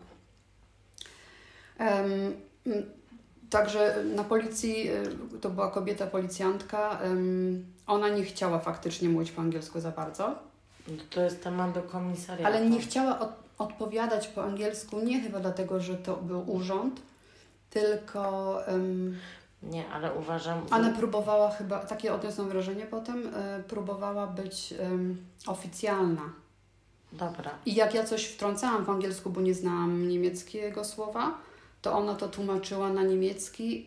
[1.79, 2.35] Em,
[2.67, 2.73] m,
[3.59, 6.99] Także na policji y, to była kobieta policjantka.
[7.87, 10.35] Ona nie chciała faktycznie mówić po angielsku za bardzo,
[10.88, 12.47] No To jest temat do komisariatu.
[12.47, 17.01] ale nie chciała od, odpowiadać po angielsku nie chyba dlatego, że to był urząd,
[17.71, 19.19] tylko em,
[19.62, 20.61] Nie, ale uważam...
[20.71, 24.75] ona próbowała chyba, takie odniosłam wrażenie potem, e, próbowała być
[25.47, 26.33] oficjalna.
[27.12, 27.51] Dobra.
[27.67, 31.35] I jak ja coś wtrącałam w angielsku, bo nie znałam niemieckiego słowa,
[31.85, 33.87] to ona to tłumaczyła na niemiecki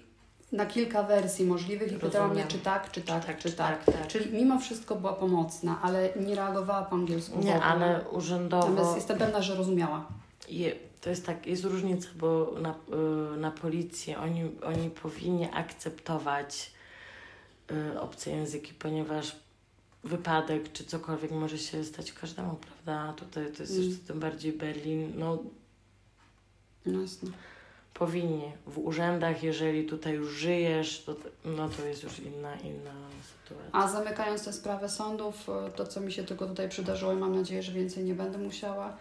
[0.52, 3.86] na kilka wersji możliwych i pytała mnie, czy tak, czy tak, czy, czy tak.
[3.86, 4.08] tak, tak.
[4.08, 7.40] Czyli mimo wszystko była pomocna, ale nie reagowała po angielsku.
[7.40, 8.70] Nie, ale urzędowo...
[8.70, 10.08] Natomiast jestem pewna, że rozumiała.
[10.50, 12.76] Je, to jest tak, jest różnica, bo na,
[13.34, 16.72] y, na policję oni, oni powinni akceptować
[17.72, 19.36] y, obce języki, ponieważ
[20.04, 23.14] wypadek czy cokolwiek może się stać każdemu, prawda?
[23.14, 23.90] Tutaj to jest Mm.
[23.90, 25.14] jeszcze tym bardziej Berlin.
[25.16, 25.38] No
[26.86, 27.30] No jasne.
[28.00, 28.52] Powinni.
[28.68, 32.92] W urzędach, jeżeli tutaj już żyjesz, to, no to jest już inna, inna
[33.44, 33.70] sytuacja.
[33.72, 37.36] A zamykając tę sprawę sądów, e, to co mi się tylko tutaj przydarzyło i mam
[37.36, 38.98] nadzieję, że więcej nie będę musiała,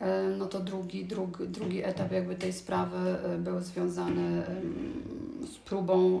[0.00, 4.42] e, no to drugi, drugi, drugi etap jakby tej sprawy e, był związany
[5.52, 6.20] z próbą,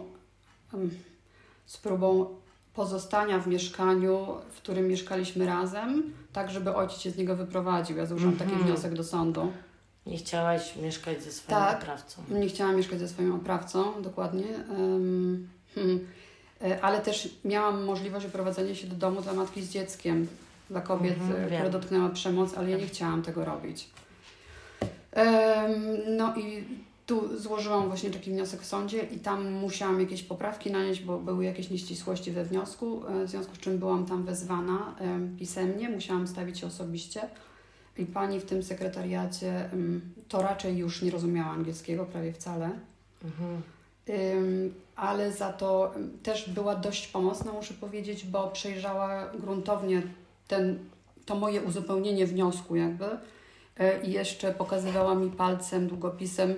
[1.66, 2.26] z próbą
[2.74, 7.96] pozostania w mieszkaniu, w którym mieszkaliśmy razem, tak żeby ojciec się z niego wyprowadził.
[7.96, 8.68] Ja złożyłam taki Mhm.
[8.68, 9.52] wniosek do sądu.
[10.06, 11.82] Nie chciałaś mieszkać ze swoim Tak.
[11.82, 12.22] oprawcą.
[12.30, 14.44] Nie chciałam mieszkać ze swoim oprawcą, dokładnie.
[14.70, 16.06] Em, hmm.
[16.62, 20.26] E, Ale też miałam możliwość wyprowadzenia się do domu dla matki z dzieckiem,
[20.70, 23.90] dla kobiet, Mhm, e, które dotknęła przemoc, ale ja nie chciałam tego robić.
[25.12, 25.82] Em,
[26.16, 26.64] No i
[27.06, 31.44] tu złożyłam właśnie taki wniosek w sądzie i tam musiałam jakieś poprawki nanieść, bo były
[31.44, 36.26] jakieś nieścisłości we wniosku, e, w związku z czym byłam tam wezwana em, pisemnie, musiałam
[36.28, 37.28] stawić się osobiście.
[37.98, 39.70] I pani w tym sekretariacie
[40.28, 42.70] to raczej już nie rozumiała angielskiego prawie wcale.
[43.24, 43.62] Mhm.
[44.96, 50.02] Ale za to też była dość pomocna, muszę powiedzieć, bo przejrzała gruntownie
[50.48, 50.78] ten,
[51.26, 53.18] to moje uzupełnienie wniosku jakby y,
[54.02, 56.54] i jeszcze pokazywała mi palcem, długopisem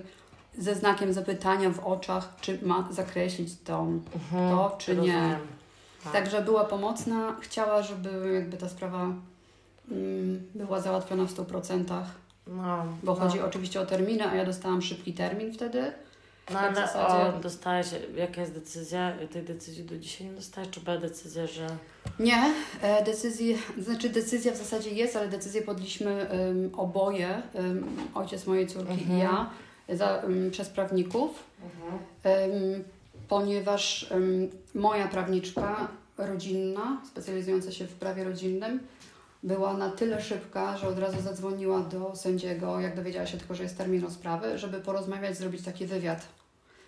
[0.58, 3.80] ze znakiem zapytania w oczach, czy ma zakreślić to.
[3.80, 4.50] Mhm.
[4.50, 4.96] To czy nie?
[4.96, 5.40] Rozumiem.
[6.04, 6.12] Tak.
[6.12, 9.14] Także była pomocna, chciała, żeby jakby ta sprawa
[10.54, 11.84] była załatwiona w 100%,
[12.46, 13.20] No, bo no.
[13.20, 15.92] chodzi oczywiście o terminy, a ja dostałam szybki termin wtedy.
[16.52, 19.12] No ale zasadzie- o, dostałaś, jaka jest decyzja?
[19.32, 20.70] Tej decyzji do dzisiaj nie dostałaś?
[20.70, 21.66] Czy była decyzja, że...
[22.18, 28.46] Nie, e, decyzję, znaczy decyzja w zasadzie jest, ale decyzję podliśmy ym, oboje, ym, ojciec
[28.46, 29.18] mojej córki Mhm.
[29.18, 29.50] i ja,
[29.88, 31.42] za, ym, przez prawników,
[32.26, 32.84] ym,
[33.28, 34.10] ponieważ
[34.74, 38.80] moja prawniczka rodzinna, specjalizująca się w prawie rodzinnym,
[39.42, 43.62] była na tyle szybka, że od razu zadzwoniła do sędziego, jak dowiedziała się tylko, że
[43.62, 46.26] jest termin rozprawy, żeby porozmawiać, zrobić taki wywiad,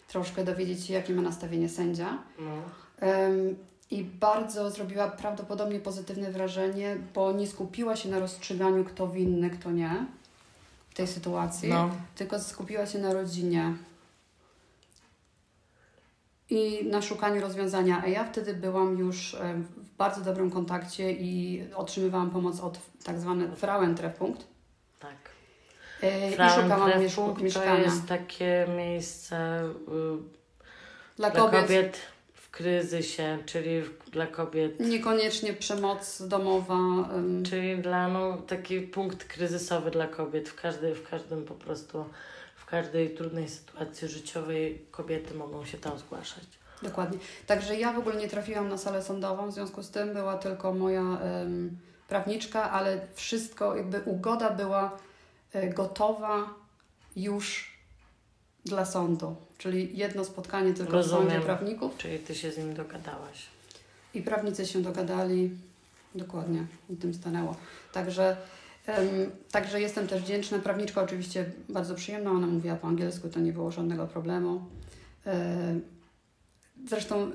[0.08, 2.18] troszkę dowiedzieć się, jakie ma nastawienie sędzia.
[2.38, 2.52] No.
[3.00, 3.56] Em,
[3.90, 9.70] i bardzo zrobiła prawdopodobnie pozytywne wrażenie, bo nie skupiła się na rozstrzyganiu, kto winny, kto
[9.70, 10.06] nie
[10.90, 11.90] w tej sytuacji, No.
[12.16, 13.74] tylko skupiła się na rodzinie
[16.50, 18.02] i na szukaniu rozwiązania.
[18.04, 19.36] A ja wtedy byłam już
[19.76, 24.46] w bardzo dobrym kontakcie i otrzymywałam pomoc od tak zwany Frauentreffpunkt.
[24.98, 25.16] Tak.
[26.02, 29.68] E, I szukałam mieszku- Frauentreffpunkt to mieszkania jest takie miejsce y,
[31.16, 31.60] dla dla kobiet.
[31.62, 31.98] kobiet
[32.34, 36.74] w kryzysie, czyli w, dla kobiet, Niekoniecznie przemoc domowa.
[37.50, 40.48] czyli dla no, taki punkt kryzysowy dla kobiet.
[40.48, 42.04] W, każdej, w każdym po prostu,
[42.70, 46.44] każdej trudnej sytuacji życiowej kobiety mogą się tam zgłaszać.
[46.82, 47.18] Dokładnie.
[47.46, 50.74] Także ja w ogóle nie trafiłam na salę sądową, w związku z tym była tylko
[50.74, 51.78] moja em,
[52.08, 54.98] prawniczka, ale wszystko, jakby ugoda była
[55.52, 56.54] e, gotowa
[57.16, 57.78] już
[58.64, 59.36] dla sądu.
[59.58, 61.30] Czyli jedno spotkanie tylko w Rozumiem.
[61.30, 63.46] sądzie prawników Czyli ty się z nim dogadałaś.
[64.14, 65.50] i prawnicy się dogadali.
[66.14, 67.56] Dokładnie, i tym stanęło.
[67.92, 68.36] Także,
[69.50, 70.58] także jestem też wdzięczna.
[70.58, 74.60] Prawniczka oczywiście bardzo przyjemna, ona mówiła po angielsku, to nie było żadnego problemu.
[75.26, 75.56] E,
[76.88, 77.30] Zresztą y,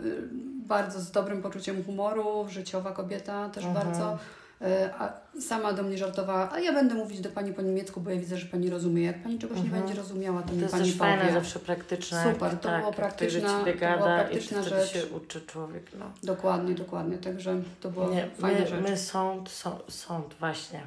[0.68, 3.86] bardzo z dobrym poczuciem humoru, życiowa kobieta też Mhm.
[3.88, 4.18] bardzo.
[4.62, 8.10] E, A sama do mnie żartowała, a ja będę mówić do Pani po niemiecku, bo
[8.10, 9.04] ja widzę, że Pani rozumie.
[9.04, 9.74] Jak Pani czegoś Mhm.
[9.76, 11.34] nie będzie rozumiała, to, To mi jest Pani też fajne, powie.
[11.34, 12.34] zawsze praktyczne.
[12.34, 13.64] Super, to tak, było praktyczna- to
[13.98, 14.92] była praktyczna i rzecz.
[14.94, 15.84] się uczy człowiek.
[16.00, 16.06] No.
[16.24, 17.18] Dokładnie, dokładnie.
[17.18, 18.90] Także to Nie, fajna my, rzecz.
[18.90, 20.82] my sąd, sąd, sąd, właśnie.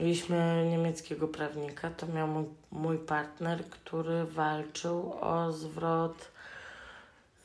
[0.00, 6.28] Mieliśmy niemieckiego prawnika, to miał mój, mój partner, który walczył o zwrot,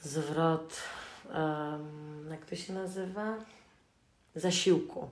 [0.02, 0.76] zwrot,
[1.34, 3.36] em, jak to się nazywa?
[4.36, 5.10] Zasiłku,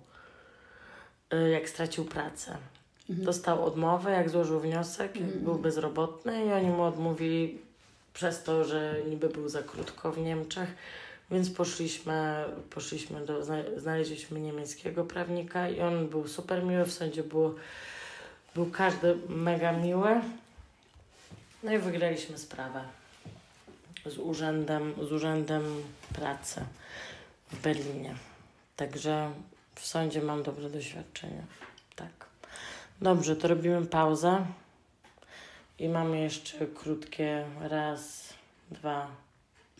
[1.34, 2.58] y, jak stracił pracę.
[3.10, 3.25] Mhm.
[3.25, 5.43] Dostał odmowę, jak złożył wniosek, jak Mhm.
[5.43, 7.62] był bezrobotny i oni mu odmówili
[8.13, 10.75] przez to, że niby był za krótko w Niemczech.
[11.34, 17.24] Więc poszliśmy, poszliśmy do, zna- znaleźliśmy niemieckiego prawnika i on był super miły, w sądzie
[17.24, 17.56] było,
[18.56, 20.22] był każdy mega miły.
[21.63, 22.84] No i wygraliśmy sprawę
[24.06, 26.65] z urzędem, z urzędem pracy
[27.52, 28.15] w Berlinie.
[28.76, 29.32] Także
[29.76, 31.43] w sądzie mam dobre doświadczenie.
[31.96, 32.28] Tak.
[33.02, 34.46] Dobrze, to robimy pauzę.
[35.80, 38.34] I mamy jeszcze krótkie raz,
[38.72, 39.08] dwa,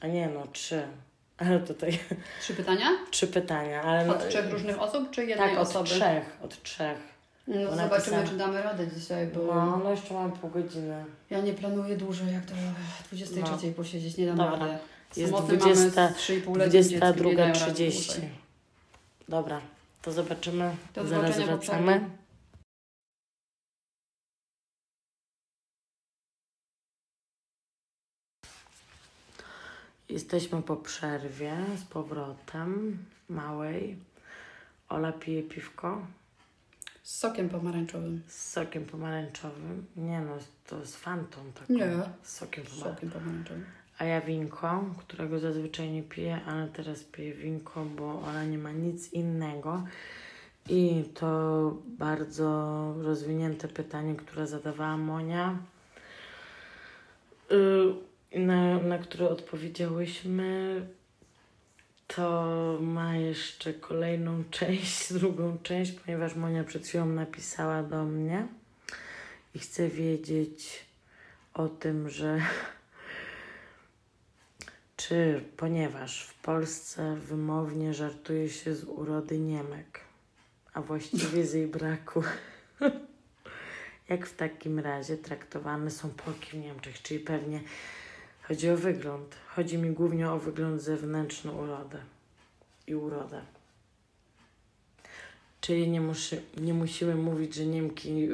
[0.02, 0.88] a nie no, trzy.
[1.38, 2.00] Ale tutaj
[2.42, 2.88] Trzy pytania?
[3.12, 5.90] trzy pytania, ale no, Od trzech różnych osób, czy jednej tak, od osoby?
[5.90, 6.98] trzech, od trzech.
[7.48, 11.06] No, Bo zobaczymy, czy damy radę dzisiaj, bo No, no jeszcze mam pół godziny.
[11.30, 12.54] ja nie planuję dużo, jak to
[13.12, 13.74] 23 No.
[13.74, 14.58] posiedzieć, nie dam Dobra.
[14.60, 14.78] rady.
[15.18, 17.92] Jest Samotny 20 mamy z 3,5-letnim dzieckiem, nie dają rady 22.30.
[18.06, 18.30] dłużej.
[19.30, 19.62] Dobra,
[20.02, 20.76] to zobaczymy.
[20.94, 22.10] Do Zaraz wracamy.
[30.10, 32.98] Jesteśmy po przerwie z powrotem
[33.30, 33.98] małej.
[34.90, 36.08] Ola pije piwko
[37.04, 38.22] Z sokiem pomarańczowym.
[38.28, 39.86] z sokiem pomarańczowym.
[39.96, 40.38] Nie no,
[40.68, 41.74] to jest fantom taką.
[41.74, 41.88] Nie.
[42.24, 42.96] Z sokiem Z pomarańczowym.
[42.96, 43.66] sokiem pomarańczowym.
[44.00, 48.72] A ja winko, którego zazwyczaj nie piję, ale teraz piję winko, bo ona nie ma
[48.72, 49.84] nic innego.
[50.70, 52.48] I to bardzo
[53.02, 55.58] rozwinięte pytanie, które zadawała Monia,
[57.52, 57.56] y,
[58.34, 60.82] na, na które odpowiedziałyśmy.
[62.08, 68.48] To ma jeszcze kolejną część, drugą część, ponieważ Monia przed chwilą napisała do mnie
[69.56, 70.86] i chce wiedzieć
[71.54, 72.40] o tym, że
[74.98, 80.00] czy ponieważ w Polsce wymownie żartuje się z urody Niemek,
[80.74, 82.24] a właściwie z jej braku,
[84.10, 87.62] jak w takim razie traktowane są Polki w Niemczech, czyli pewnie
[88.54, 89.36] chodzi o wygląd.
[89.56, 92.00] Chodzi mi głównie o wygląd zewnętrzny urodę
[92.88, 93.42] i urodę.
[95.62, 98.28] Czyli nie, muszy, nie musimy mówić, że Niemki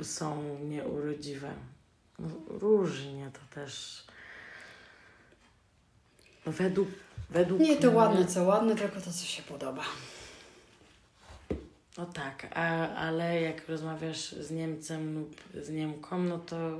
[0.00, 1.52] y, są nieurodziwe.
[2.18, 4.04] No, różnie to też.
[6.46, 6.88] No według,
[7.30, 9.84] według Nie to mnie- ładne, co ładne, tylko to, co się podoba.
[11.98, 16.78] No tak, a, ale jak rozmawiasz z Niemcem lub z Niemką, no to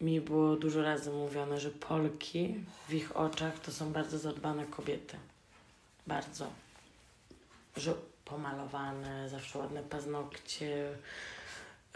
[0.00, 2.54] mi było dużo razy mówione, że Polki
[2.88, 5.16] w ich oczach to są bardzo zadbane kobiety.
[6.06, 6.46] Bardzo.
[7.76, 7.94] Że
[8.24, 10.92] pomalowane, zawsze ładne paznokcie,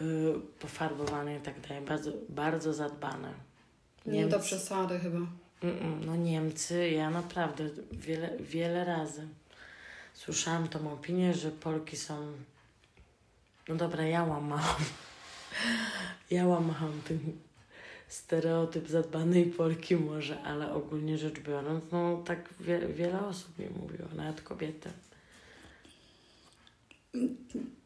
[0.01, 1.85] yy, pofarbowane i tak dalej.
[1.85, 3.33] Bardzo, bardzo zadbane.
[4.07, 5.19] Nie do przesady chyba.
[5.63, 9.29] Mm-mm, No Niemcy, ja naprawdę wiele, wiele razy
[10.15, 12.33] słyszałam tą opinię, że Polki są...
[13.69, 14.85] No dobra, ja łamałam.
[16.31, 17.39] Ja łamałam tym
[18.13, 24.09] stereotyp zadbanej Polki może, ale ogólnie rzecz biorąc, no tak wie, wiele osób mi mówiło,
[24.17, 24.91] nawet kobiety.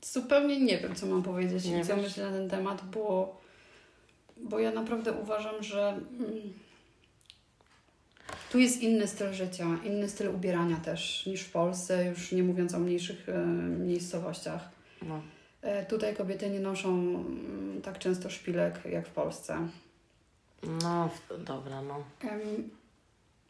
[0.03, 2.05] Zupełnie nie wiem, co mam powiedzieć Nie i co wiesz?
[2.05, 3.41] myślę na ten temat, bo,
[4.37, 6.53] bo ja naprawdę uważam, że mm,
[8.53, 12.75] tu jest inny styl życia, inny styl ubierania też niż w Polsce, już nie mówiąc
[12.75, 14.69] o mniejszych e, miejscowościach.
[15.03, 15.23] No.
[15.63, 19.69] E, tutaj kobiety nie noszą mm, tak często szpilek jak w Polsce.
[20.63, 22.03] No, dobra, no.
[22.31, 22.71] Em,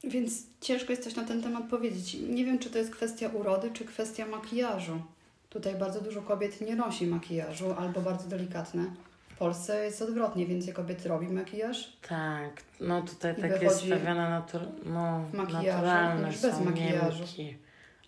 [0.04, 2.14] więc ciężko jest coś na ten temat powiedzieć.
[2.28, 5.02] Nie wiem, czy to jest kwestia urody, czy kwestia makijażu.
[5.50, 8.84] Tutaj bardzo dużo kobiet nie nosi makijażu albo bardzo delikatne.
[9.28, 11.96] W Polsce jest odwrotnie, więcej kobiet robi makijaż.
[12.08, 17.18] Tak, no tutaj tak jest stawiane natur- no, w makijażu naturalne niż bez są makijażu.
[17.18, 17.56] Niemki,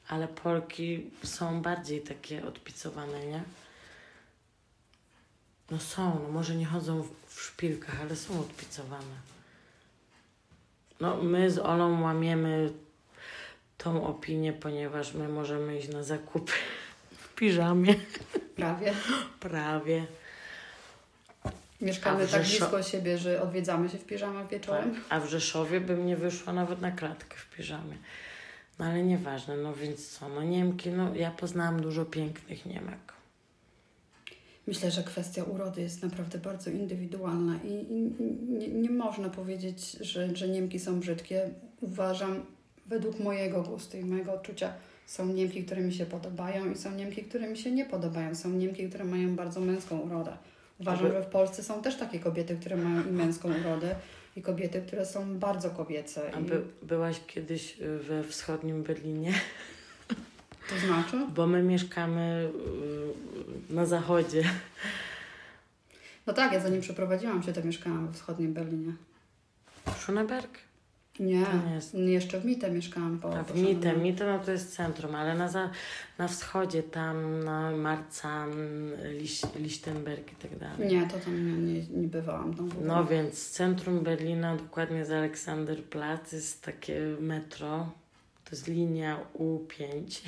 [0.08, 3.42] ale Polki są bardziej takie odpicowane, nie?
[5.70, 9.16] No są, no może nie chodzą w, szpilkach, ale są odpicowane.
[11.00, 12.72] No my z Olą łamiemy
[13.78, 16.52] tą opinię, ponieważ my możemy iść na zakupy
[17.18, 17.94] w piżamie,
[18.56, 18.94] Prawie.
[19.40, 20.06] prawie.
[21.80, 24.94] Mieszkamy tak Rzeszo- blisko siebie, że odwiedzamy się w piżamach wieczorem.
[24.94, 25.04] Tak.
[25.08, 27.96] A w Rzeszowie bym nie wyszła nawet na klatkę w piżamie.
[28.78, 33.12] No ale nieważne, no więc co, no Niemki, no ja poznałam dużo pięknych Niemek.
[34.68, 38.12] Myślę, że kwestia urody jest naprawdę bardzo indywidualna i, i
[38.48, 41.50] nie, nie można powiedzieć, że, że Niemki są brzydkie.
[41.80, 42.42] Uważam,
[42.86, 44.72] według mojego gustu i mojego odczucia,
[45.06, 48.34] są Niemki, które mi się podobają i są Niemki, które mi się nie podobają.
[48.34, 50.36] Są Niemki, które mają bardzo męską urodę.
[50.80, 53.94] Uważam, Ale- że w Polsce są też takie kobiety, które mają i męską urodę
[54.36, 56.34] i kobiety, które są bardzo kobiece.
[56.34, 57.76] A by, byłaś kiedyś
[58.08, 59.32] we wschodnim Berlinie?
[60.68, 61.26] To znaczy?
[61.34, 62.50] Bo my mieszkamy
[63.70, 64.44] y, na zachodzie.
[66.26, 68.92] No tak, ja zanim przeprowadziłam się, to mieszkałam we wschodnim Berlinie.
[69.96, 70.58] Schuneberg?
[71.20, 71.46] Nie,
[71.94, 73.18] jeszcze w Mitte mieszkałam.
[73.18, 73.96] Po, A po w Mitte.
[73.96, 75.70] Mitte no to jest centrum, ale na, za,
[76.18, 80.88] na wschodzie tam, na Marzahn, Liś, Lichtenberg i tak dalej.
[80.88, 82.70] Nie, to tam nie, nie, nie bywałam tam.
[82.84, 87.90] No więc centrum Berlina, dokładnie z Aleksanderplatz, jest takie metro.
[88.48, 90.20] To jest linia U5.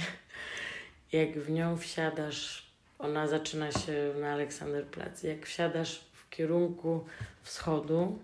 [1.12, 5.22] Jak w nią wsiadasz, ona zaczyna się na Aleksanderplatz.
[5.22, 7.04] Jak wsiadasz w kierunku
[7.42, 8.18] wschodu,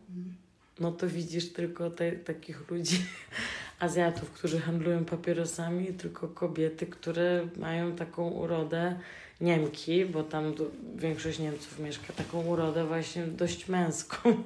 [0.80, 3.04] no to widzisz tylko te, takich ludzi,
[3.78, 8.98] Azjatów, którzy handlują papierosami, tylko kobiety, które mają taką urodę,
[9.40, 14.42] Niemki, bo tam du- większość Niemców mieszka, taką urodę właśnie dość męską.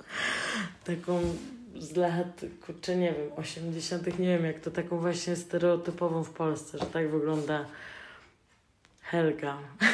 [0.84, 1.36] taką
[1.78, 6.78] z lat, kurczę, nie wiem, 80., nie wiem jak to, taką właśnie stereotypową w Polsce,
[6.78, 7.66] że tak wygląda
[9.02, 9.58] Helga.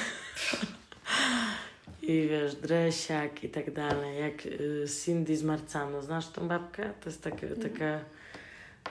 [2.02, 6.02] I wiesz, dresiak i tak dalej, jak y, Cindy z Marcano.
[6.02, 6.92] Znasz tą babkę?
[7.00, 8.00] To jest takie, taka,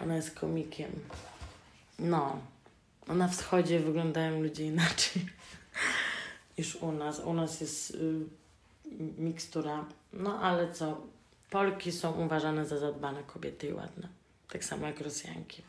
[0.04, 0.92] ona jest komikiem.
[2.00, 2.40] No,
[3.08, 5.26] no na wschodzie wyglądają ludzie inaczej
[6.58, 7.20] niż u nas.
[7.20, 8.26] U nas jest y,
[9.18, 11.02] mikstura, no ale co,
[11.50, 14.08] Polki są uważane za zadbane kobiety i ładne.
[14.52, 15.64] Tak samo jak Rosjanki.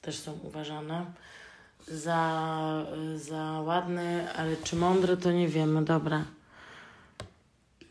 [0.00, 1.06] Też są uważane
[1.88, 2.86] za,
[3.16, 5.84] za ładne, ale czy mądre, to nie wiemy.
[5.84, 6.24] Dobra.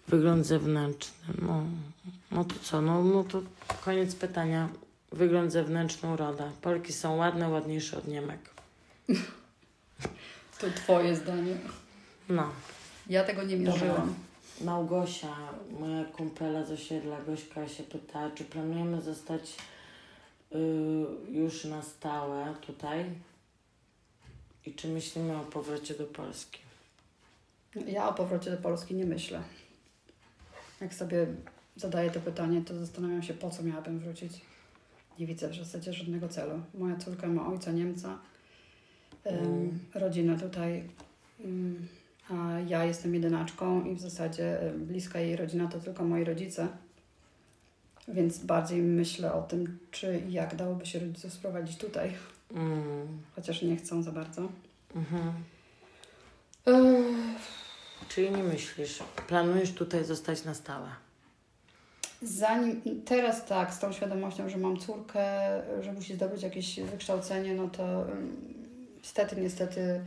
[0.07, 1.33] Wygląd zewnętrzny.
[1.41, 1.63] No,
[2.31, 2.81] no to co?
[2.81, 3.41] No, no to
[3.85, 4.69] koniec pytania.
[5.11, 6.51] Wygląd zewnętrzny, uroda.
[6.61, 8.39] Polki są ładne, ładniejsze od Niemek.
[10.59, 11.57] To twoje zdanie.
[12.29, 12.49] No.
[13.09, 14.15] Ja tego nie mierzyłam.
[14.61, 15.35] Małgosia,
[15.79, 19.55] moja kumpela z osiedla, Gośka się pyta, czy planujemy zostać
[20.55, 20.57] y,
[21.31, 23.05] już na stałe tutaj
[24.65, 26.59] i czy myślimy o powrocie do Polski.
[27.87, 29.41] Ja o powrocie do Polski nie myślę.
[30.81, 31.27] Jak sobie
[31.75, 34.31] zadaję to pytanie, to zastanawiam się, po co miałabym wrócić.
[35.19, 36.61] Nie widzę w zasadzie żadnego celu.
[36.73, 38.19] Moja córka ma ojca Niemca,
[39.23, 39.79] em, Mm.
[39.93, 40.89] rodzinę tutaj,
[42.67, 46.67] ja jestem jedynaczką i w zasadzie em, bliska jej rodzina to tylko moi rodzice.
[48.07, 52.13] Więc bardziej myślę o tym, czy i jak dałoby się rodziców sprowadzić tutaj,
[52.55, 54.41] Mm, chociaż nie chcą za bardzo.
[54.95, 55.33] mhm.
[56.65, 57.37] Ech,
[58.09, 60.87] Czyli nie myślisz, planujesz tutaj zostać na stałe.
[62.21, 65.23] Zanim teraz tak, z tą świadomością, że mam córkę,
[65.81, 68.35] że musi zdobyć jakieś wykształcenie, no to ym,
[68.97, 70.01] niestety, niestety e,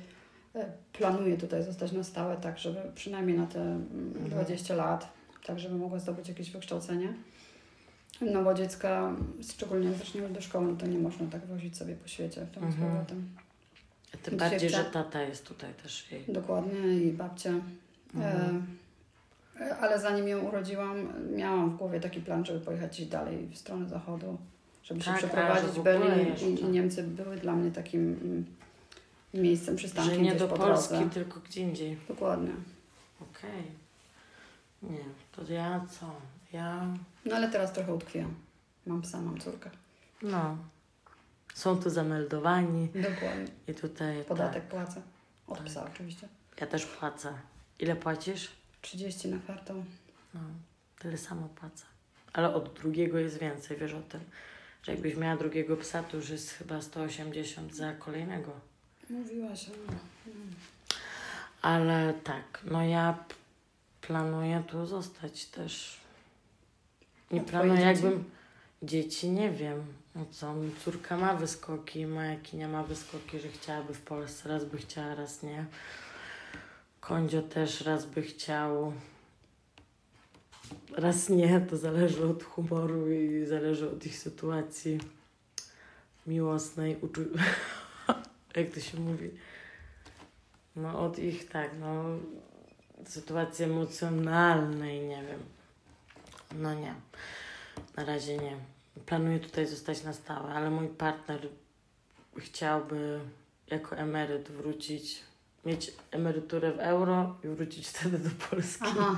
[0.93, 4.31] planuję tutaj zostać na stałe, tak żeby przynajmniej na te mm, Mhm.
[4.31, 5.09] 20 lat,
[5.47, 7.15] tak żeby mogła zdobyć jakieś wykształcenie.
[8.21, 9.13] No bo dziecka,
[9.53, 12.51] szczególnie jak zaczniemy do szkoły, no to nie można tak wozić sobie po świecie w
[12.51, 12.73] tym Mhm.
[12.73, 13.29] z powrotem.
[14.15, 16.25] A tym Dzisiaj bardziej, chcę- że tata jest tutaj też jej.
[16.29, 17.51] Dokładnie i babcia.
[18.15, 18.57] Mhm.
[18.57, 18.81] E,
[19.61, 23.89] E, Ale zanim ją urodziłam, miałam w głowie taki plan, żeby pojechać dalej w stronę
[23.89, 24.39] zachodu,
[24.83, 28.17] żeby się Tak, a, przeprowadzić Berlin i, i Niemcy były dla mnie takim
[29.35, 31.11] miejscem, Że przystankiem nie gdzieś do po Polski, drodze.
[31.11, 31.99] tylko gdzie indziej.
[32.09, 32.51] Dokładnie.
[33.21, 33.63] Okej.
[34.83, 36.15] Nie, to ja co?
[36.53, 36.87] Ja,
[37.25, 38.35] No ale teraz trochę utkwiłam.
[38.87, 39.71] Mam psa, mam córkę.
[40.23, 40.57] no,
[41.55, 43.47] są tu zameldowani Dokładnie.
[43.69, 45.03] i tutaj Podatek płacę.
[45.47, 45.67] Od Tak.
[45.67, 46.29] psa oczywiście.
[46.51, 47.33] Tak, ja też płacę.
[47.79, 48.51] Ile płacisz?
[48.83, 49.75] 30 na kartę.
[50.35, 50.41] No,
[50.99, 51.85] tyle samo płacę.
[52.33, 54.21] Ale od drugiego jest więcej, wiesz o tym.
[54.83, 58.53] Że jakbyś miała drugiego psa, to już jest chyba 180 za kolejnego.
[59.11, 59.67] Mówiłaś.
[59.87, 59.95] no.
[61.63, 63.25] Ale tak, no ja
[64.01, 66.01] planuję tu zostać też.
[67.31, 67.87] Nie A planuję dzieci?
[67.87, 68.25] jakbym...
[68.83, 69.85] Dzieci nie wiem.
[70.15, 70.55] No co,
[70.85, 75.43] córka ma wyskoki, moja kinia ma wyskoki, że chciałaby w Polsce, raz by chciała, raz
[75.43, 75.67] nie.
[77.01, 78.93] Kondzio też raz by chciał,
[80.97, 81.61] raz nie.
[81.61, 84.99] To zależy od humoru i zależy od ich sytuacji
[86.27, 87.21] miłosnej, uczu...
[88.57, 89.31] jak to się mówi?
[90.77, 92.05] No od ich, tak, no
[93.07, 95.41] sytuacji emocjonalnej, nie wiem.
[96.55, 96.95] No nie,
[97.97, 98.57] na razie nie.
[99.07, 101.49] Planuję tutaj zostać na stałe, ale mój partner
[102.39, 103.21] chciałby
[103.67, 105.23] jako emeryt wrócić,
[105.65, 108.85] mieć emeryturę w euro i wrócić wtedy do Polski.
[108.87, 109.17] Aha.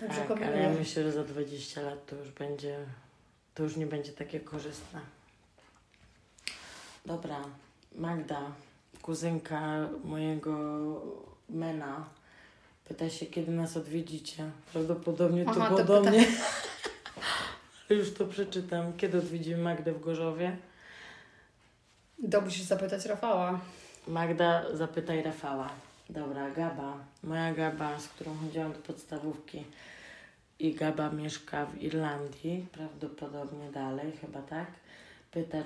[0.00, 2.78] Dobrze tak, ale ja myślę, że za 20 lat to już będzie,
[3.54, 5.00] to już nie będzie takie korzystne.
[7.06, 7.40] Dobra,
[7.96, 8.40] Magda,
[9.02, 10.52] kuzynka mojego
[11.48, 12.04] mena,
[12.88, 14.50] pyta się, kiedy nas odwiedzicie.
[14.72, 16.26] Prawdopodobnie to Aha, było do pyta- mnie.
[17.98, 18.92] Już to przeczytam.
[18.96, 20.56] Kiedy odwiedzimy Magdę w Gorzowie?
[22.30, 23.60] To musisz zapytać Rafała.
[24.08, 25.68] Magda, zapytaj Rafała.
[26.10, 26.98] Dobra, Gaba.
[27.24, 29.64] Moja Gaba, z którą chodziłam do podstawówki
[30.58, 34.66] i Gaba mieszka w Irlandii, prawdopodobnie dalej, chyba tak.
[35.30, 35.58] Pyta,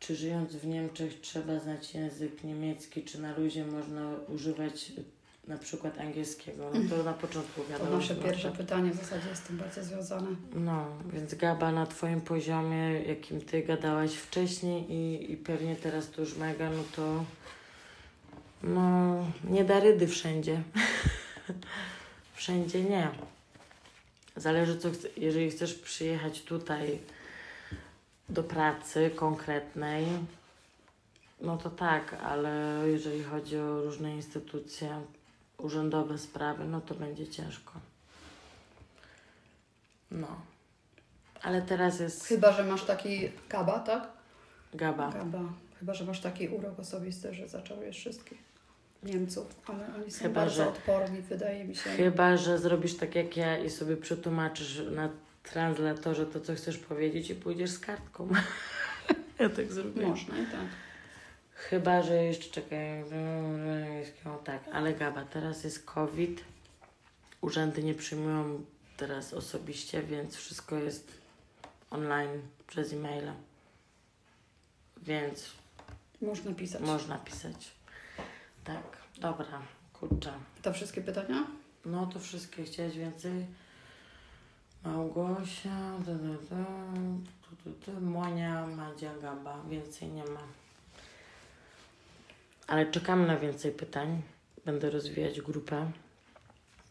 [0.00, 5.04] czy żyjąc w Niemczech trzeba znać język niemiecki, czy na luzie można używać y,
[5.48, 6.70] na przykład angielskiego.
[6.74, 7.90] No to na początku To wiadomo.
[7.90, 10.28] nasze że pierwsze pytanie w zasadzie jest z tym bardzo związane.
[10.54, 16.20] No, więc Gaba na Twoim poziomie, jakim Ty gadałaś wcześniej i, i pewnie teraz to
[16.20, 17.24] już mega, no to
[18.62, 20.62] no, nie da rydy wszędzie.
[22.34, 23.08] wszędzie nie.
[24.36, 26.98] Zależy co jeżeli chcesz przyjechać tutaj
[28.30, 30.06] do pracy konkretnej,
[31.40, 35.00] no to tak, ale jeżeli chodzi o różne instytucje,
[35.58, 37.72] urzędowe sprawy, no to będzie ciężko.
[40.10, 40.26] No.
[41.42, 44.08] Ale teraz jest Chyba, że masz taki Gaba, tak?
[44.74, 45.10] Gaba.
[45.12, 45.40] Gaba.
[45.78, 48.38] Chyba, że masz taki urok osobisty, że zaczałujesz wszystkich
[49.02, 51.90] Niemców, ale oni są Chyba, bardzo że- odporni, wydaje mi się.
[51.90, 55.08] Chyba, że zrobisz tak jak ja i sobie przetłumaczysz na
[55.42, 58.28] translatorze to, co chcesz powiedzieć i pójdziesz z kartką.
[59.38, 60.06] ja tak zrobię.
[60.06, 60.66] Można i tak.
[61.52, 63.04] Chyba, że jeszcze czekaj.
[64.24, 66.44] no, Tak, ale Gaba, teraz jest COVID.
[67.40, 68.64] Urzędy nie przyjmują
[68.96, 71.12] teraz osobiście, więc wszystko jest
[71.90, 73.34] online przez e-maila.
[75.02, 75.50] Więc
[76.22, 76.80] Można pisać.
[76.82, 77.70] można pisać.
[78.64, 78.82] Tak,
[79.18, 79.62] dobra,
[79.92, 80.32] kurczę.
[80.62, 81.46] To wszystkie pytania?
[81.84, 83.46] No to wszystkie chciałeś więcej.
[84.84, 86.64] Małgosia, da, da, da,
[87.42, 89.62] tu, tu, tu, Monia, Madzia, Gaba.
[89.68, 90.40] Więcej nie ma.
[92.66, 94.22] Ale czekamy na więcej pytań.
[94.64, 95.90] Będę rozwijać grupę.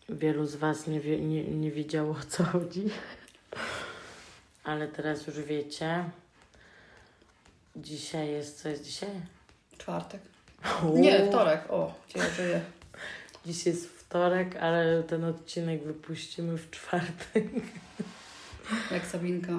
[0.10, 2.90] Wielu z Was nie, wie, nie, nie wiedziało o co chodzi.
[4.64, 6.10] Ale teraz już wiecie.
[7.76, 9.10] Dzisiaj jest, co jest dzisiaj?
[9.78, 10.22] Czwartek.
[10.94, 11.72] Nie, wtorek.
[11.72, 12.62] O, ja żyję.
[13.46, 17.44] Dziś jest wtorek, ale ten odcinek wypuścimy w czwartek.
[18.92, 19.54] Jak Sabinka.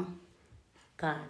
[0.96, 1.28] Tak.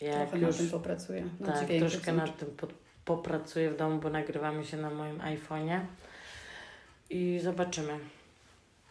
[0.00, 1.24] Jak Trochę już na tym popracuję.
[1.40, 2.66] Na tak, troszkę nad tym po,
[3.04, 5.80] popracuję w domu, bo nagrywamy się na moim iPhone'ie.
[7.10, 7.98] I zobaczymy,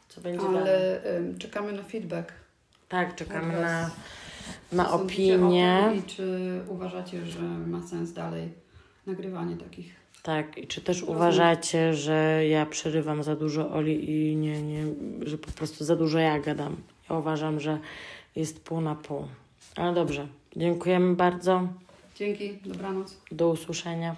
[0.09, 0.61] co będzie dalej.
[0.61, 2.31] Ale ym, czekamy na feedback.
[2.87, 3.91] Tak, czekamy na,
[4.71, 5.93] na opinię.
[5.97, 8.53] I czy uważacie, że ma sens dalej
[9.07, 9.95] nagrywanie takich?
[10.23, 14.83] Tak, i czy też uważacie, że ja przerywam za dużo Oli i nie, nie,
[15.25, 16.75] że po prostu za dużo ja gadam.
[17.09, 17.79] Ja uważam, że
[18.35, 19.27] jest pół na pół.
[19.75, 21.67] Ale dobrze, dziękujemy bardzo.
[22.15, 23.17] Dzięki, dobranoc.
[23.31, 24.15] Do usłyszenia.